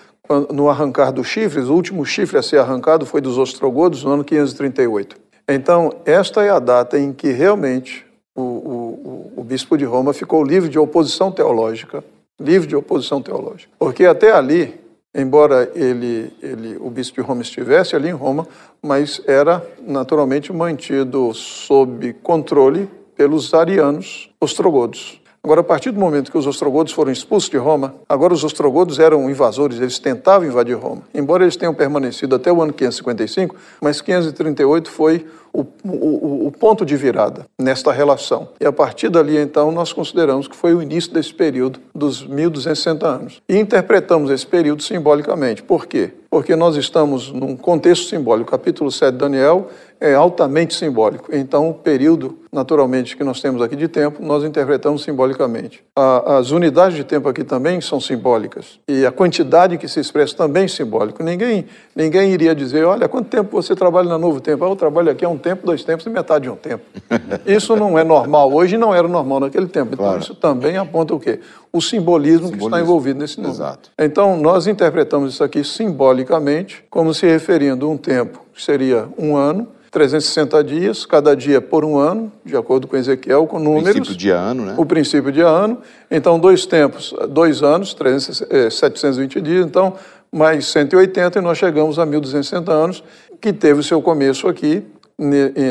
no 0.53 0.69
arrancar 0.69 1.11
dos 1.11 1.25
chifres, 1.25 1.69
o 1.69 1.73
último 1.73 2.05
chifre 2.05 2.37
a 2.37 2.43
ser 2.43 2.59
arrancado 2.59 3.03
foi 3.03 3.19
dos 3.19 3.39
ostrogodos 3.39 4.03
no 4.03 4.11
ano 4.11 4.23
538. 4.23 5.17
Então, 5.47 5.91
esta 6.05 6.43
é 6.43 6.51
a 6.51 6.59
data 6.59 6.99
em 6.99 7.11
que 7.11 7.31
realmente 7.31 8.05
o, 8.39 9.33
o, 9.35 9.41
o 9.41 9.43
bispo 9.43 9.77
de 9.77 9.85
Roma 9.85 10.13
ficou 10.13 10.43
livre 10.43 10.69
de 10.69 10.79
oposição 10.79 11.31
teológica, 11.31 12.03
livre 12.39 12.67
de 12.67 12.75
oposição 12.75 13.21
teológica. 13.21 13.71
Porque 13.77 14.05
até 14.05 14.31
ali, 14.31 14.79
embora 15.13 15.71
ele, 15.75 16.31
ele, 16.41 16.77
o 16.79 16.89
bispo 16.89 17.21
de 17.21 17.27
Roma 17.27 17.41
estivesse 17.41 17.95
ali 17.95 18.09
em 18.09 18.13
Roma, 18.13 18.47
mas 18.81 19.21
era 19.27 19.65
naturalmente 19.85 20.53
mantido 20.53 21.33
sob 21.33 22.13
controle 22.23 22.89
pelos 23.15 23.53
arianos 23.53 24.29
ostrogodos. 24.39 25.19
Agora, 25.41 25.61
a 25.61 25.63
partir 25.63 25.91
do 25.91 25.99
momento 25.99 26.31
que 26.31 26.37
os 26.37 26.45
ostrogodos 26.45 26.91
foram 26.91 27.11
expulsos 27.11 27.49
de 27.49 27.55
Roma, 27.55 27.95
agora 28.09 28.33
os 28.33 28.43
ostrogodos 28.43 28.99
eram 28.99 29.29
invasores, 29.29 29.79
eles 29.79 29.97
tentavam 29.97 30.45
invadir 30.45 30.75
Roma. 30.75 31.03
Embora 31.13 31.43
eles 31.43 31.55
tenham 31.55 31.73
permanecido 31.73 32.35
até 32.35 32.51
o 32.51 32.61
ano 32.61 32.73
555, 32.73 33.55
mas 33.81 34.01
538 34.01 34.91
foi 34.91 35.25
o, 35.53 35.65
o, 35.83 36.47
o, 36.47 36.51
ponto 36.51 36.85
de 36.85 36.95
virada 36.95 37.45
nesta 37.57 37.91
relação. 37.91 38.49
E 38.59 38.65
a 38.65 38.71
partir 38.71 39.09
dali, 39.09 39.37
então, 39.37 39.71
nós 39.71 39.91
consideramos 39.91 40.47
que 40.47 40.55
foi 40.55 40.73
o 40.73 40.81
início 40.81 41.11
desse 41.13 41.33
período 41.33 41.79
dos 41.93 42.25
1.260 42.27 43.03
anos. 43.03 43.41
E 43.47 43.57
interpretamos 43.57 44.29
esse 44.31 44.45
período 44.45 44.83
simbolicamente. 44.83 45.63
Por 45.63 45.87
quê? 45.87 46.13
Porque 46.29 46.55
nós 46.55 46.75
estamos 46.75 47.31
num 47.31 47.55
contexto 47.55 48.07
simbólico. 48.07 48.49
O 48.49 48.51
capítulo 48.51 48.91
7 48.91 49.13
de 49.13 49.17
Daniel 49.17 49.67
é 49.99 50.13
altamente 50.13 50.75
simbólico. 50.75 51.35
Então, 51.35 51.69
o 51.69 51.73
período, 51.73 52.39
naturalmente, 52.51 53.17
que 53.17 53.23
nós 53.23 53.41
temos 53.41 53.61
aqui 53.61 53.75
de 53.75 53.87
tempo, 53.87 54.23
nós 54.23 54.43
interpretamos 54.43 55.03
simbolicamente. 55.03 55.83
A, 55.95 56.37
as 56.37 56.51
unidades 56.51 56.95
de 56.95 57.03
tempo 57.03 57.27
aqui 57.27 57.43
também 57.43 57.81
são 57.81 57.99
simbólicas. 57.99 58.79
E 58.87 59.05
a 59.05 59.11
quantidade 59.11 59.77
que 59.77 59.87
se 59.87 59.99
expressa 59.99 60.35
também 60.35 60.65
é 60.65 60.67
simbólica. 60.67 61.23
Ninguém, 61.23 61.65
ninguém 61.95 62.31
iria 62.31 62.53
dizer, 62.53 62.85
olha, 62.85 63.09
quanto 63.09 63.27
tempo 63.27 63.49
você 63.51 63.75
trabalha 63.75 64.07
no 64.07 64.17
Novo 64.17 64.39
Tempo? 64.39 64.63
Ah, 64.63 64.69
eu 64.69 64.75
trabalho 64.75 65.11
aqui 65.11 65.25
há 65.25 65.29
um 65.29 65.37
tempo, 65.37 65.65
dois 65.65 65.83
tempos 65.83 66.05
e 66.05 66.09
metade 66.09 66.43
de 66.43 66.49
um 66.49 66.55
tempo. 66.55 66.85
Isso 67.45 67.75
não 67.75 67.97
é 67.97 68.03
normal 68.03 68.53
hoje 68.53 68.77
não 68.77 68.93
era 68.93 69.07
normal 69.07 69.39
naquele 69.39 69.67
tempo. 69.67 69.93
Então, 69.93 70.05
claro. 70.05 70.21
isso 70.21 70.35
também 70.35 70.77
aponta 70.77 71.13
o 71.13 71.19
quê? 71.19 71.39
O 71.71 71.81
simbolismo, 71.81 72.47
simbolismo, 72.47 72.57
que 72.57 72.63
está 72.63 72.79
envolvido 72.79 73.19
nesse 73.19 73.37
número. 73.37 73.55
Exato. 73.55 73.91
Então, 73.97 74.37
nós 74.37 74.67
interpretamos 74.67 75.33
isso 75.33 75.43
aqui 75.43 75.63
simbolicamente, 75.63 76.83
como 76.89 77.13
se 77.13 77.25
referindo 77.27 77.85
a 77.85 77.89
um 77.89 77.97
tempo 77.97 78.43
que 78.53 78.63
seria 78.63 79.07
um 79.17 79.37
ano, 79.37 79.67
360 79.91 80.63
dias, 80.63 81.05
cada 81.05 81.35
dia 81.35 81.59
por 81.59 81.83
um 81.83 81.97
ano, 81.97 82.31
de 82.45 82.55
acordo 82.55 82.87
com 82.87 82.95
Ezequiel, 82.95 83.47
com 83.47 83.57
números. 83.57 83.89
O 83.89 83.93
princípio 83.93 84.17
de 84.17 84.29
ano, 84.29 84.65
né? 84.65 84.75
O 84.77 84.85
princípio 84.85 85.31
de 85.31 85.41
ano. 85.41 85.79
Então, 86.11 86.39
dois 86.39 86.65
tempos, 86.65 87.13
dois 87.29 87.63
anos, 87.63 87.93
300, 87.93 88.43
720 88.71 89.37
eh, 89.37 89.41
dias, 89.41 89.65
então, 89.65 89.95
mais 90.31 90.67
180, 90.67 91.39
e 91.39 91.41
nós 91.41 91.57
chegamos 91.57 91.97
a 91.97 92.05
1.260 92.05 92.69
anos, 92.69 93.03
que 93.41 93.51
teve 93.51 93.79
o 93.79 93.83
seu 93.83 94.01
começo 94.01 94.47
aqui, 94.47 94.83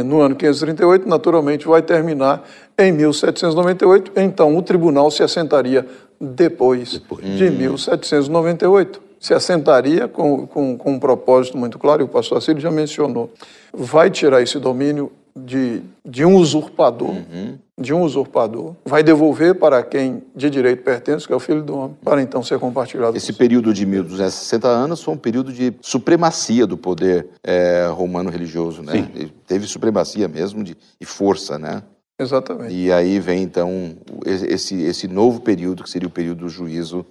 no 0.05 0.21
ano 0.21 0.37
538, 0.37 1.09
naturalmente 1.09 1.67
vai 1.67 1.81
terminar 1.81 2.47
em 2.79 2.93
1798, 2.93 4.13
então 4.17 4.57
o 4.57 4.63
tribunal 4.63 5.11
se 5.11 5.23
assentaria 5.23 5.87
depois, 6.21 6.93
depois. 6.93 7.25
de 7.25 7.49
hum. 7.49 7.59
1798 7.59 9.09
se 9.19 9.35
assentaria 9.35 10.07
com, 10.07 10.47
com, 10.47 10.77
com, 10.77 10.93
um 10.93 10.99
propósito 10.99 11.59
muito 11.59 11.79
claro, 11.79 12.03
e 12.03 12.05
o 12.05 12.09
pastor 12.09 12.39
Assírio 12.39 12.61
já 12.61 12.71
mencionou, 12.71 13.33
vai 13.73 14.11
tirar 14.11 14.43
esse 14.43 14.59
domínio 14.59 15.11
de, 15.45 15.83
de 16.05 16.25
um 16.25 16.37
usurpador, 16.37 17.11
uhum. 17.11 17.59
de 17.79 17.93
um 17.93 18.03
usurpador, 18.03 18.75
vai 18.85 19.03
devolver 19.03 19.55
para 19.55 19.83
quem 19.83 20.23
de 20.35 20.51
direito 20.51 20.83
pertence, 20.83 21.27
que 21.27 21.33
é 21.33 21.37
o 21.37 21.41
Filho 21.41 21.63
do 21.63 21.77
Homem, 21.77 21.97
para 22.05 22.23
então 22.23 22.43
ser 22.43 22.59
compartilhado. 22.59 23.17
Esse 23.17 23.33
período 23.33 23.73
de 23.73 23.85
1260 23.87 24.69
anos 24.69 25.03
foi 25.03 25.15
um 25.15 25.19
período 25.19 25.53
de 25.53 25.73
supremacia 25.81 26.67
do 26.67 26.77
poder 26.77 27.29
é, 27.43 27.89
romano 27.91 28.31
religioso, 28.31 28.83
né? 28.83 28.93
Sim. 28.93 29.31
Teve 29.47 29.67
supremacia 29.67 30.29
mesmo 30.29 30.63
de, 30.63 30.77
e 31.01 31.05
força, 31.05 31.59
né? 31.59 31.83
Exatamente. 32.21 32.75
E 32.75 32.91
aí 32.91 33.21
vem 33.21 33.43
então 33.43 33.97
esse, 34.27 34.83
esse 34.83 35.07
novo 35.07 35.41
período, 35.41 35.85
que 35.85 35.91
seria 35.91 36.09
o 36.09 36.11
período 36.11 36.41
do 36.41 36.49
juízo 36.49 37.07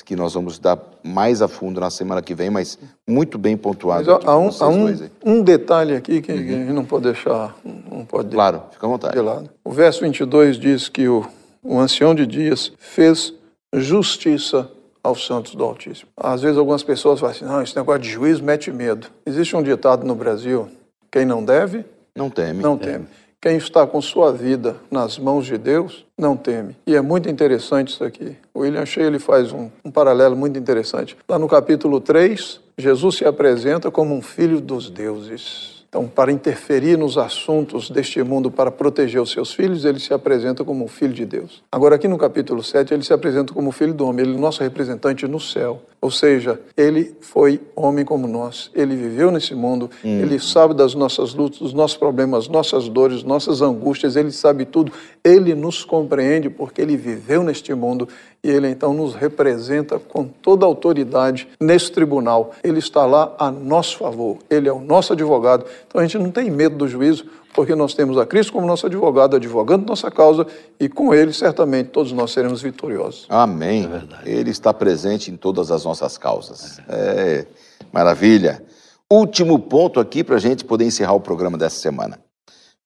que 0.00 0.16
nós 0.16 0.32
vamos 0.32 0.58
dar 0.58 0.78
mais 1.02 1.42
a 1.42 1.48
fundo 1.48 1.78
na 1.78 1.90
semana 1.90 2.22
que 2.22 2.34
vem, 2.34 2.48
mas 2.48 2.78
muito 3.06 3.36
bem 3.36 3.56
pontuado. 3.58 4.10
Mas 4.10 4.24
há, 4.24 4.38
um, 4.38 4.50
há 4.60 4.68
um, 4.68 5.10
um, 5.24 5.42
detalhe 5.42 5.94
aqui 5.94 6.22
que, 6.22 6.32
uhum. 6.32 6.72
não 6.72 6.84
pode 6.84 7.04
deixar, 7.04 7.54
não 7.62 8.04
pode 8.06 8.30
claro, 8.30 8.62
fica 8.70 8.86
à 8.86 8.88
vontade. 8.88 9.14
De 9.14 9.20
lado. 9.20 9.50
O 9.62 9.70
verso 9.70 10.00
22 10.00 10.58
diz 10.58 10.88
que 10.88 11.08
o, 11.08 11.26
o 11.62 11.78
ancião 11.78 12.14
de 12.14 12.26
dias 12.26 12.72
fez 12.78 13.34
justiça 13.74 14.70
aos 15.02 15.26
santos 15.26 15.54
do 15.54 15.64
Altíssimo. 15.64 16.08
Às 16.16 16.40
vezes 16.40 16.56
algumas 16.56 16.82
pessoas 16.82 17.20
falam 17.20 17.34
assim, 17.34 17.44
não, 17.44 17.60
esse 17.60 17.76
negócio 17.76 18.00
de 18.00 18.08
juízo 18.08 18.42
mete 18.42 18.70
medo. 18.72 19.08
Existe 19.26 19.54
um 19.54 19.62
ditado 19.62 20.06
no 20.06 20.14
Brasil, 20.14 20.70
quem 21.10 21.26
não 21.26 21.44
deve... 21.44 21.84
Não 22.14 22.30
teme. 22.30 22.62
Não 22.62 22.76
teme. 22.78 23.06
Quem 23.42 23.56
está 23.56 23.84
com 23.84 24.00
sua 24.00 24.32
vida 24.32 24.76
nas 24.88 25.18
mãos 25.18 25.46
de 25.46 25.58
Deus 25.58 26.06
não 26.16 26.36
teme. 26.36 26.76
E 26.86 26.94
é 26.94 27.00
muito 27.00 27.28
interessante 27.28 27.88
isso 27.88 28.04
aqui. 28.04 28.36
O 28.54 28.60
William 28.60 28.86
Shea 28.86 29.02
ele 29.02 29.18
faz 29.18 29.50
um, 29.50 29.68
um, 29.84 29.90
paralelo 29.90 30.36
muito 30.36 30.56
interessante. 30.56 31.16
Lá 31.28 31.40
no 31.40 31.48
capítulo 31.48 32.00
3, 32.00 32.60
Jesus 32.78 33.16
se 33.16 33.24
apresenta 33.24 33.90
como 33.90 34.14
um 34.14 34.22
filho 34.22 34.60
dos 34.60 34.88
deuses. 34.88 35.81
Então, 35.92 36.08
para 36.08 36.32
interferir 36.32 36.96
nos 36.96 37.18
assuntos 37.18 37.90
deste 37.90 38.22
mundo, 38.22 38.50
para 38.50 38.70
proteger 38.70 39.20
os 39.20 39.30
seus 39.30 39.52
filhos, 39.52 39.84
ele 39.84 40.00
se 40.00 40.14
apresenta 40.14 40.64
como 40.64 40.82
um 40.82 40.88
filho 40.88 41.12
de 41.12 41.26
Deus. 41.26 41.62
Agora, 41.70 41.96
aqui 41.96 42.08
no 42.08 42.16
capítulo 42.16 42.62
7, 42.62 42.94
ele 42.94 43.04
se 43.04 43.12
apresenta 43.12 43.52
como 43.52 43.70
filho 43.70 43.92
do 43.92 44.06
homem, 44.06 44.24
ele 44.24 44.34
é 44.34 44.40
nosso 44.40 44.62
representante 44.62 45.26
no 45.26 45.38
céu. 45.38 45.82
Ou 46.00 46.10
seja, 46.10 46.58
ele 46.78 47.14
foi 47.20 47.60
homem 47.76 48.06
como 48.06 48.26
nós, 48.26 48.70
ele 48.74 48.96
viveu 48.96 49.30
nesse 49.30 49.54
mundo, 49.54 49.90
hum. 50.02 50.20
ele 50.22 50.38
sabe 50.40 50.72
das 50.72 50.94
nossas 50.94 51.34
lutas, 51.34 51.58
dos 51.58 51.74
nossos 51.74 51.98
problemas, 51.98 52.48
nossas 52.48 52.88
dores, 52.88 53.22
nossas 53.22 53.60
angústias, 53.60 54.16
ele 54.16 54.32
sabe 54.32 54.64
tudo, 54.64 54.90
ele 55.22 55.54
nos 55.54 55.84
compreende 55.84 56.48
porque 56.48 56.80
ele 56.80 56.96
viveu 56.96 57.42
neste 57.42 57.74
mundo 57.74 58.08
e 58.44 58.50
ele 58.50 58.68
então 58.68 58.92
nos 58.92 59.14
representa 59.14 59.98
com 59.98 60.24
toda 60.24 60.66
a 60.66 60.68
autoridade 60.68 61.48
nesse 61.60 61.92
tribunal. 61.92 62.52
Ele 62.62 62.78
está 62.80 63.06
lá 63.06 63.34
a 63.38 63.50
nosso 63.50 63.98
favor, 63.98 64.38
ele 64.50 64.68
é 64.68 64.72
o 64.72 64.80
nosso 64.80 65.12
advogado. 65.12 65.64
Então 65.86 66.00
a 66.00 66.04
gente 66.04 66.18
não 66.18 66.30
tem 66.30 66.50
medo 66.50 66.76
do 66.76 66.88
juízo, 66.88 67.26
porque 67.54 67.74
nós 67.74 67.94
temos 67.94 68.18
a 68.18 68.26
Cristo 68.26 68.52
como 68.52 68.66
nosso 68.66 68.86
advogado, 68.86 69.36
advogando 69.36 69.86
nossa 69.86 70.10
causa, 70.10 70.46
e 70.80 70.88
com 70.88 71.14
ele 71.14 71.32
certamente 71.32 71.90
todos 71.90 72.12
nós 72.12 72.32
seremos 72.32 72.60
vitoriosos. 72.60 73.26
Amém. 73.28 73.88
É 74.24 74.30
ele 74.30 74.50
está 74.50 74.74
presente 74.74 75.30
em 75.30 75.36
todas 75.36 75.70
as 75.70 75.84
nossas 75.84 76.18
causas. 76.18 76.80
É. 76.88 76.94
é 76.94 77.46
maravilha. 77.92 78.62
Último 79.10 79.58
ponto 79.58 80.00
aqui 80.00 80.24
para 80.24 80.36
a 80.36 80.40
gente 80.40 80.64
poder 80.64 80.86
encerrar 80.86 81.12
o 81.12 81.20
programa 81.20 81.58
dessa 81.58 81.76
semana. 81.76 82.18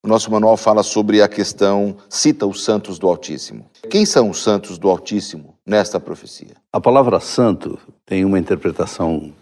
O 0.07 0.09
nosso 0.09 0.31
manual 0.31 0.57
fala 0.57 0.85
sobre 0.85 1.21
a 1.21 1.27
questão, 1.27 1.97
cita 2.09 2.47
os 2.47 2.63
santos 2.63 2.97
do 2.97 3.09
Altíssimo. 3.09 3.67
Quem 3.91 4.07
são 4.07 4.31
os 4.31 4.41
santos 4.41 4.79
do 4.79 4.89
Altíssimo 4.89 5.55
nesta 5.67 5.99
profecia? 5.99 6.55
A 6.73 6.81
palavra 6.81 7.19
santo 7.19 7.77
tem 8.07 8.25
uma 8.25 8.39
interpretação 8.39 9.33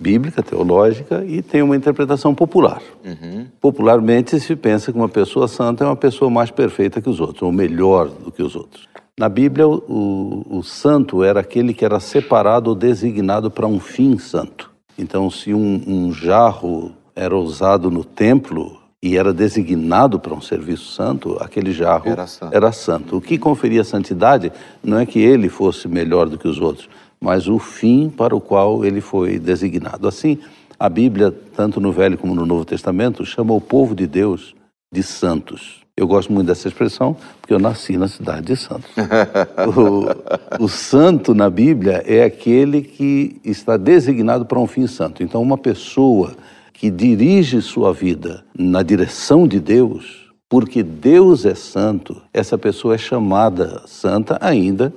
bíblica, 0.00 0.42
teológica, 0.42 1.22
e 1.26 1.42
tem 1.42 1.60
uma 1.60 1.76
interpretação 1.76 2.34
popular. 2.34 2.80
Uhum. 3.04 3.48
Popularmente 3.60 4.40
se 4.40 4.56
pensa 4.56 4.90
que 4.90 4.96
uma 4.96 5.10
pessoa 5.10 5.46
santa 5.46 5.84
é 5.84 5.86
uma 5.86 5.94
pessoa 5.94 6.30
mais 6.30 6.50
perfeita 6.50 7.02
que 7.02 7.10
os 7.10 7.20
outros, 7.20 7.42
ou 7.42 7.52
melhor 7.52 8.08
do 8.08 8.32
que 8.32 8.42
os 8.42 8.56
outros. 8.56 8.88
Na 9.20 9.28
Bíblia, 9.28 9.68
o, 9.68 9.84
o, 9.86 10.58
o 10.58 10.62
santo 10.62 11.22
era 11.22 11.40
aquele 11.40 11.74
que 11.74 11.84
era 11.84 12.00
separado 12.00 12.70
ou 12.70 12.74
designado 12.74 13.50
para 13.50 13.66
um 13.66 13.78
fim 13.78 14.16
santo. 14.16 14.72
Então, 14.96 15.30
se 15.30 15.52
um, 15.52 15.82
um 15.86 16.12
jarro 16.14 16.92
era 17.14 17.36
usado 17.36 17.90
no 17.90 18.02
templo, 18.02 18.82
e 19.04 19.18
era 19.18 19.34
designado 19.34 20.18
para 20.18 20.32
um 20.32 20.40
serviço 20.40 20.90
santo, 20.90 21.36
aquele 21.38 21.72
jarro 21.72 22.08
era 22.08 22.26
santo. 22.26 22.56
era 22.56 22.72
santo. 22.72 23.16
O 23.18 23.20
que 23.20 23.36
conferia 23.36 23.84
santidade 23.84 24.50
não 24.82 24.98
é 24.98 25.04
que 25.04 25.18
ele 25.18 25.50
fosse 25.50 25.86
melhor 25.86 26.26
do 26.26 26.38
que 26.38 26.48
os 26.48 26.58
outros, 26.58 26.88
mas 27.20 27.46
o 27.46 27.58
fim 27.58 28.08
para 28.08 28.34
o 28.34 28.40
qual 28.40 28.82
ele 28.82 29.02
foi 29.02 29.38
designado. 29.38 30.08
Assim, 30.08 30.38
a 30.80 30.88
Bíblia, 30.88 31.30
tanto 31.54 31.82
no 31.82 31.92
Velho 31.92 32.16
como 32.16 32.34
no 32.34 32.46
Novo 32.46 32.64
Testamento, 32.64 33.26
chama 33.26 33.52
o 33.52 33.60
povo 33.60 33.94
de 33.94 34.06
Deus 34.06 34.54
de 34.90 35.02
santos. 35.02 35.82
Eu 35.94 36.06
gosto 36.06 36.32
muito 36.32 36.46
dessa 36.46 36.66
expressão 36.66 37.14
porque 37.42 37.52
eu 37.52 37.58
nasci 37.58 37.98
na 37.98 38.08
cidade 38.08 38.46
de 38.46 38.56
Santos. 38.56 38.90
o, 40.58 40.64
o, 40.64 40.68
santo 40.68 41.34
na 41.34 41.50
Bíblia 41.50 42.02
é 42.06 42.24
aquele 42.24 42.80
que 42.80 43.38
está 43.44 43.76
designado 43.76 44.46
para 44.46 44.58
um 44.58 44.66
fim 44.66 44.86
santo. 44.86 45.22
Então, 45.22 45.42
uma 45.42 45.58
pessoa 45.58 46.34
que 46.74 46.90
dirige 46.90 47.62
sua 47.62 47.94
vida 47.94 48.44
na 48.58 48.82
direção 48.82 49.46
de 49.46 49.60
Deus, 49.60 50.30
porque 50.48 50.82
Deus 50.82 51.46
é 51.46 51.54
santo, 51.54 52.20
essa 52.32 52.58
pessoa 52.58 52.96
é 52.96 52.98
chamada 52.98 53.82
santa, 53.86 54.36
ainda 54.40 54.92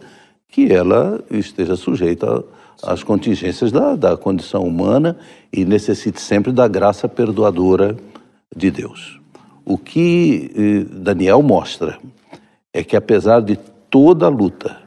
que 0.49 0.73
ela 0.73 1.23
esteja 1.29 1.75
sujeita 1.75 2.43
às 2.83 3.03
contingências 3.03 3.71
da, 3.71 3.95
da 3.95 4.17
condição 4.17 4.63
humana 4.63 5.17
e 5.53 5.63
necessite 5.63 6.19
sempre 6.19 6.51
da 6.51 6.67
graça 6.67 7.07
perdoadora 7.07 7.95
de 8.55 8.71
Deus. 8.71 9.19
O 9.63 9.77
que 9.77 10.51
eh, 10.55 10.95
Daniel 10.99 11.43
mostra 11.43 11.99
é 12.73 12.83
que, 12.83 12.95
apesar 12.95 13.41
de 13.41 13.57
toda 13.89 14.25
a 14.25 14.29
luta 14.29 14.77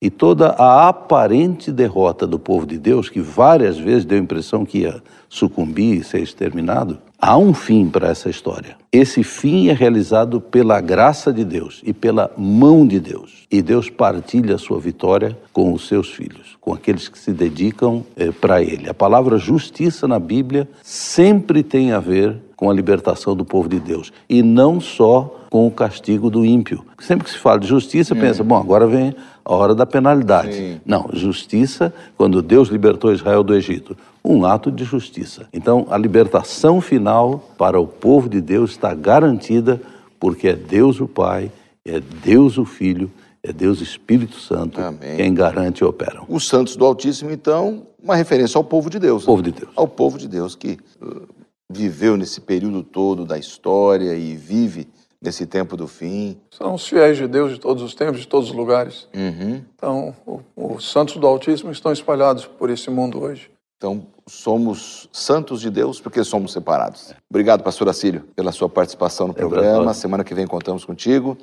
e 0.00 0.08
toda 0.08 0.48
a 0.50 0.88
aparente 0.88 1.70
derrota 1.70 2.26
do 2.26 2.38
povo 2.38 2.66
de 2.66 2.78
Deus, 2.78 3.10
que 3.10 3.20
várias 3.20 3.78
vezes 3.78 4.04
deu 4.04 4.18
a 4.18 4.22
impressão 4.22 4.64
que 4.64 4.78
ia 4.78 5.02
sucumbir 5.28 5.98
e 5.98 6.04
ser 6.04 6.20
exterminado, 6.22 6.98
há 7.18 7.36
um 7.36 7.52
fim 7.52 7.88
para 7.88 8.08
essa 8.08 8.30
história. 8.30 8.76
Esse 8.90 9.22
fim 9.22 9.68
é 9.68 9.72
realizado 9.72 10.40
pela 10.40 10.80
graça 10.80 11.32
de 11.32 11.44
Deus 11.44 11.82
e 11.84 11.92
pela 11.92 12.32
mão 12.36 12.86
de 12.86 12.98
Deus. 12.98 13.46
E 13.50 13.62
Deus 13.62 13.90
partilha 13.90 14.54
a 14.54 14.58
sua 14.58 14.80
vitória 14.80 15.38
com 15.52 15.72
os 15.72 15.86
seus 15.86 16.08
filhos, 16.08 16.56
com 16.60 16.72
aqueles 16.72 17.08
que 17.08 17.18
se 17.18 17.32
dedicam 17.32 18.04
eh, 18.16 18.32
para 18.32 18.62
Ele. 18.62 18.88
A 18.88 18.94
palavra 18.94 19.38
justiça 19.38 20.08
na 20.08 20.18
Bíblia 20.18 20.68
sempre 20.82 21.62
tem 21.62 21.92
a 21.92 22.00
ver 22.00 22.38
com 22.60 22.68
a 22.68 22.74
libertação 22.74 23.34
do 23.34 23.42
povo 23.42 23.70
de 23.70 23.80
Deus. 23.80 24.12
E 24.28 24.42
não 24.42 24.82
só 24.82 25.34
com 25.48 25.66
o 25.66 25.70
castigo 25.70 26.28
do 26.28 26.44
ímpio. 26.44 26.84
Sempre 26.98 27.24
que 27.24 27.30
se 27.30 27.38
fala 27.38 27.58
de 27.58 27.66
justiça, 27.66 28.14
hum. 28.14 28.20
pensa, 28.20 28.44
bom, 28.44 28.56
agora 28.56 28.86
vem 28.86 29.14
a 29.42 29.54
hora 29.54 29.74
da 29.74 29.86
penalidade. 29.86 30.52
Sim. 30.52 30.80
Não, 30.84 31.08
justiça, 31.14 31.90
quando 32.18 32.42
Deus 32.42 32.68
libertou 32.68 33.14
Israel 33.14 33.42
do 33.42 33.54
Egito, 33.54 33.96
um 34.22 34.44
ato 34.44 34.70
de 34.70 34.84
justiça. 34.84 35.48
Então, 35.54 35.86
a 35.90 35.96
libertação 35.96 36.82
final 36.82 37.42
para 37.56 37.80
o 37.80 37.86
povo 37.86 38.28
de 38.28 38.42
Deus 38.42 38.72
está 38.72 38.92
garantida 38.92 39.80
porque 40.20 40.48
é 40.48 40.54
Deus 40.54 41.00
o 41.00 41.08
Pai, 41.08 41.50
é 41.82 41.98
Deus 41.98 42.58
o 42.58 42.66
Filho, 42.66 43.10
é 43.42 43.54
Deus 43.54 43.80
Espírito 43.80 44.38
Santo 44.38 44.78
Amém. 44.78 45.16
quem 45.16 45.32
garante 45.32 45.80
e 45.80 45.84
opera. 45.84 46.20
Os 46.28 46.46
santos 46.46 46.76
do 46.76 46.84
Altíssimo, 46.84 47.30
então, 47.30 47.86
uma 48.02 48.14
referência 48.14 48.58
ao 48.58 48.64
povo 48.64 48.90
de 48.90 48.98
Deus. 48.98 49.24
Povo 49.24 49.42
de 49.42 49.50
Deus. 49.50 49.70
Ao 49.74 49.88
povo 49.88 50.18
de 50.18 50.28
Deus 50.28 50.54
que 50.54 50.78
uh, 51.00 51.39
viveu 51.70 52.16
nesse 52.16 52.40
período 52.40 52.82
todo 52.82 53.24
da 53.24 53.38
história 53.38 54.14
e 54.14 54.36
vive 54.36 54.88
nesse 55.22 55.46
tempo 55.46 55.76
do 55.76 55.86
fim. 55.86 56.36
São 56.50 56.74
os 56.74 56.86
fiéis 56.86 57.16
de 57.16 57.28
Deus 57.28 57.52
de 57.52 57.60
todos 57.60 57.82
os 57.82 57.94
tempos, 57.94 58.20
de 58.20 58.26
todos 58.26 58.50
os 58.50 58.56
lugares. 58.56 59.06
Uhum. 59.14 59.62
Então, 59.76 60.14
os 60.56 60.90
santos 60.90 61.16
do 61.16 61.26
Altíssimo 61.26 61.70
estão 61.70 61.92
espalhados 61.92 62.44
por 62.44 62.70
esse 62.70 62.90
mundo 62.90 63.22
hoje. 63.22 63.50
Então, 63.76 64.06
somos 64.26 65.08
santos 65.12 65.60
de 65.60 65.70
Deus 65.70 66.00
porque 66.00 66.22
somos 66.24 66.52
separados. 66.52 67.14
Obrigado, 67.30 67.62
pastor 67.62 67.88
Assílio, 67.88 68.24
pela 68.34 68.52
sua 68.52 68.68
participação 68.68 69.28
no 69.28 69.34
programa. 69.34 69.94
Semana 69.94 70.24
que 70.24 70.34
vem 70.34 70.46
contamos 70.46 70.84
contigo. 70.84 71.38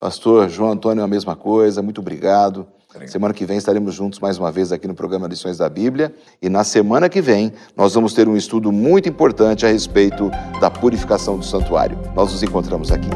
Pastor 0.00 0.48
João 0.48 0.72
Antônio, 0.72 1.04
a 1.04 1.08
mesma 1.08 1.36
coisa. 1.36 1.82
Muito 1.82 2.00
obrigado. 2.00 2.66
Obrigado. 2.96 3.12
Semana 3.12 3.34
que 3.34 3.44
vem 3.44 3.56
estaremos 3.56 3.94
juntos 3.94 4.18
mais 4.18 4.38
uma 4.38 4.50
vez 4.50 4.72
aqui 4.72 4.86
no 4.86 4.94
programa 4.94 5.26
Lições 5.26 5.58
da 5.58 5.68
Bíblia. 5.68 6.14
E 6.40 6.48
na 6.48 6.64
semana 6.64 7.08
que 7.08 7.20
vem 7.20 7.52
nós 7.76 7.94
vamos 7.94 8.14
ter 8.14 8.28
um 8.28 8.36
estudo 8.36 8.72
muito 8.72 9.08
importante 9.08 9.66
a 9.66 9.68
respeito 9.68 10.30
da 10.60 10.70
purificação 10.70 11.38
do 11.38 11.44
santuário. 11.44 11.98
Nós 12.14 12.32
nos 12.32 12.42
encontramos 12.42 12.90
aqui. 12.90 13.08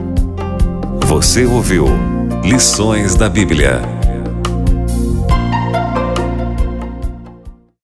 Você 1.06 1.44
ouviu 1.44 1.86
Lições 2.42 3.16
da 3.16 3.28
Bíblia 3.28 4.05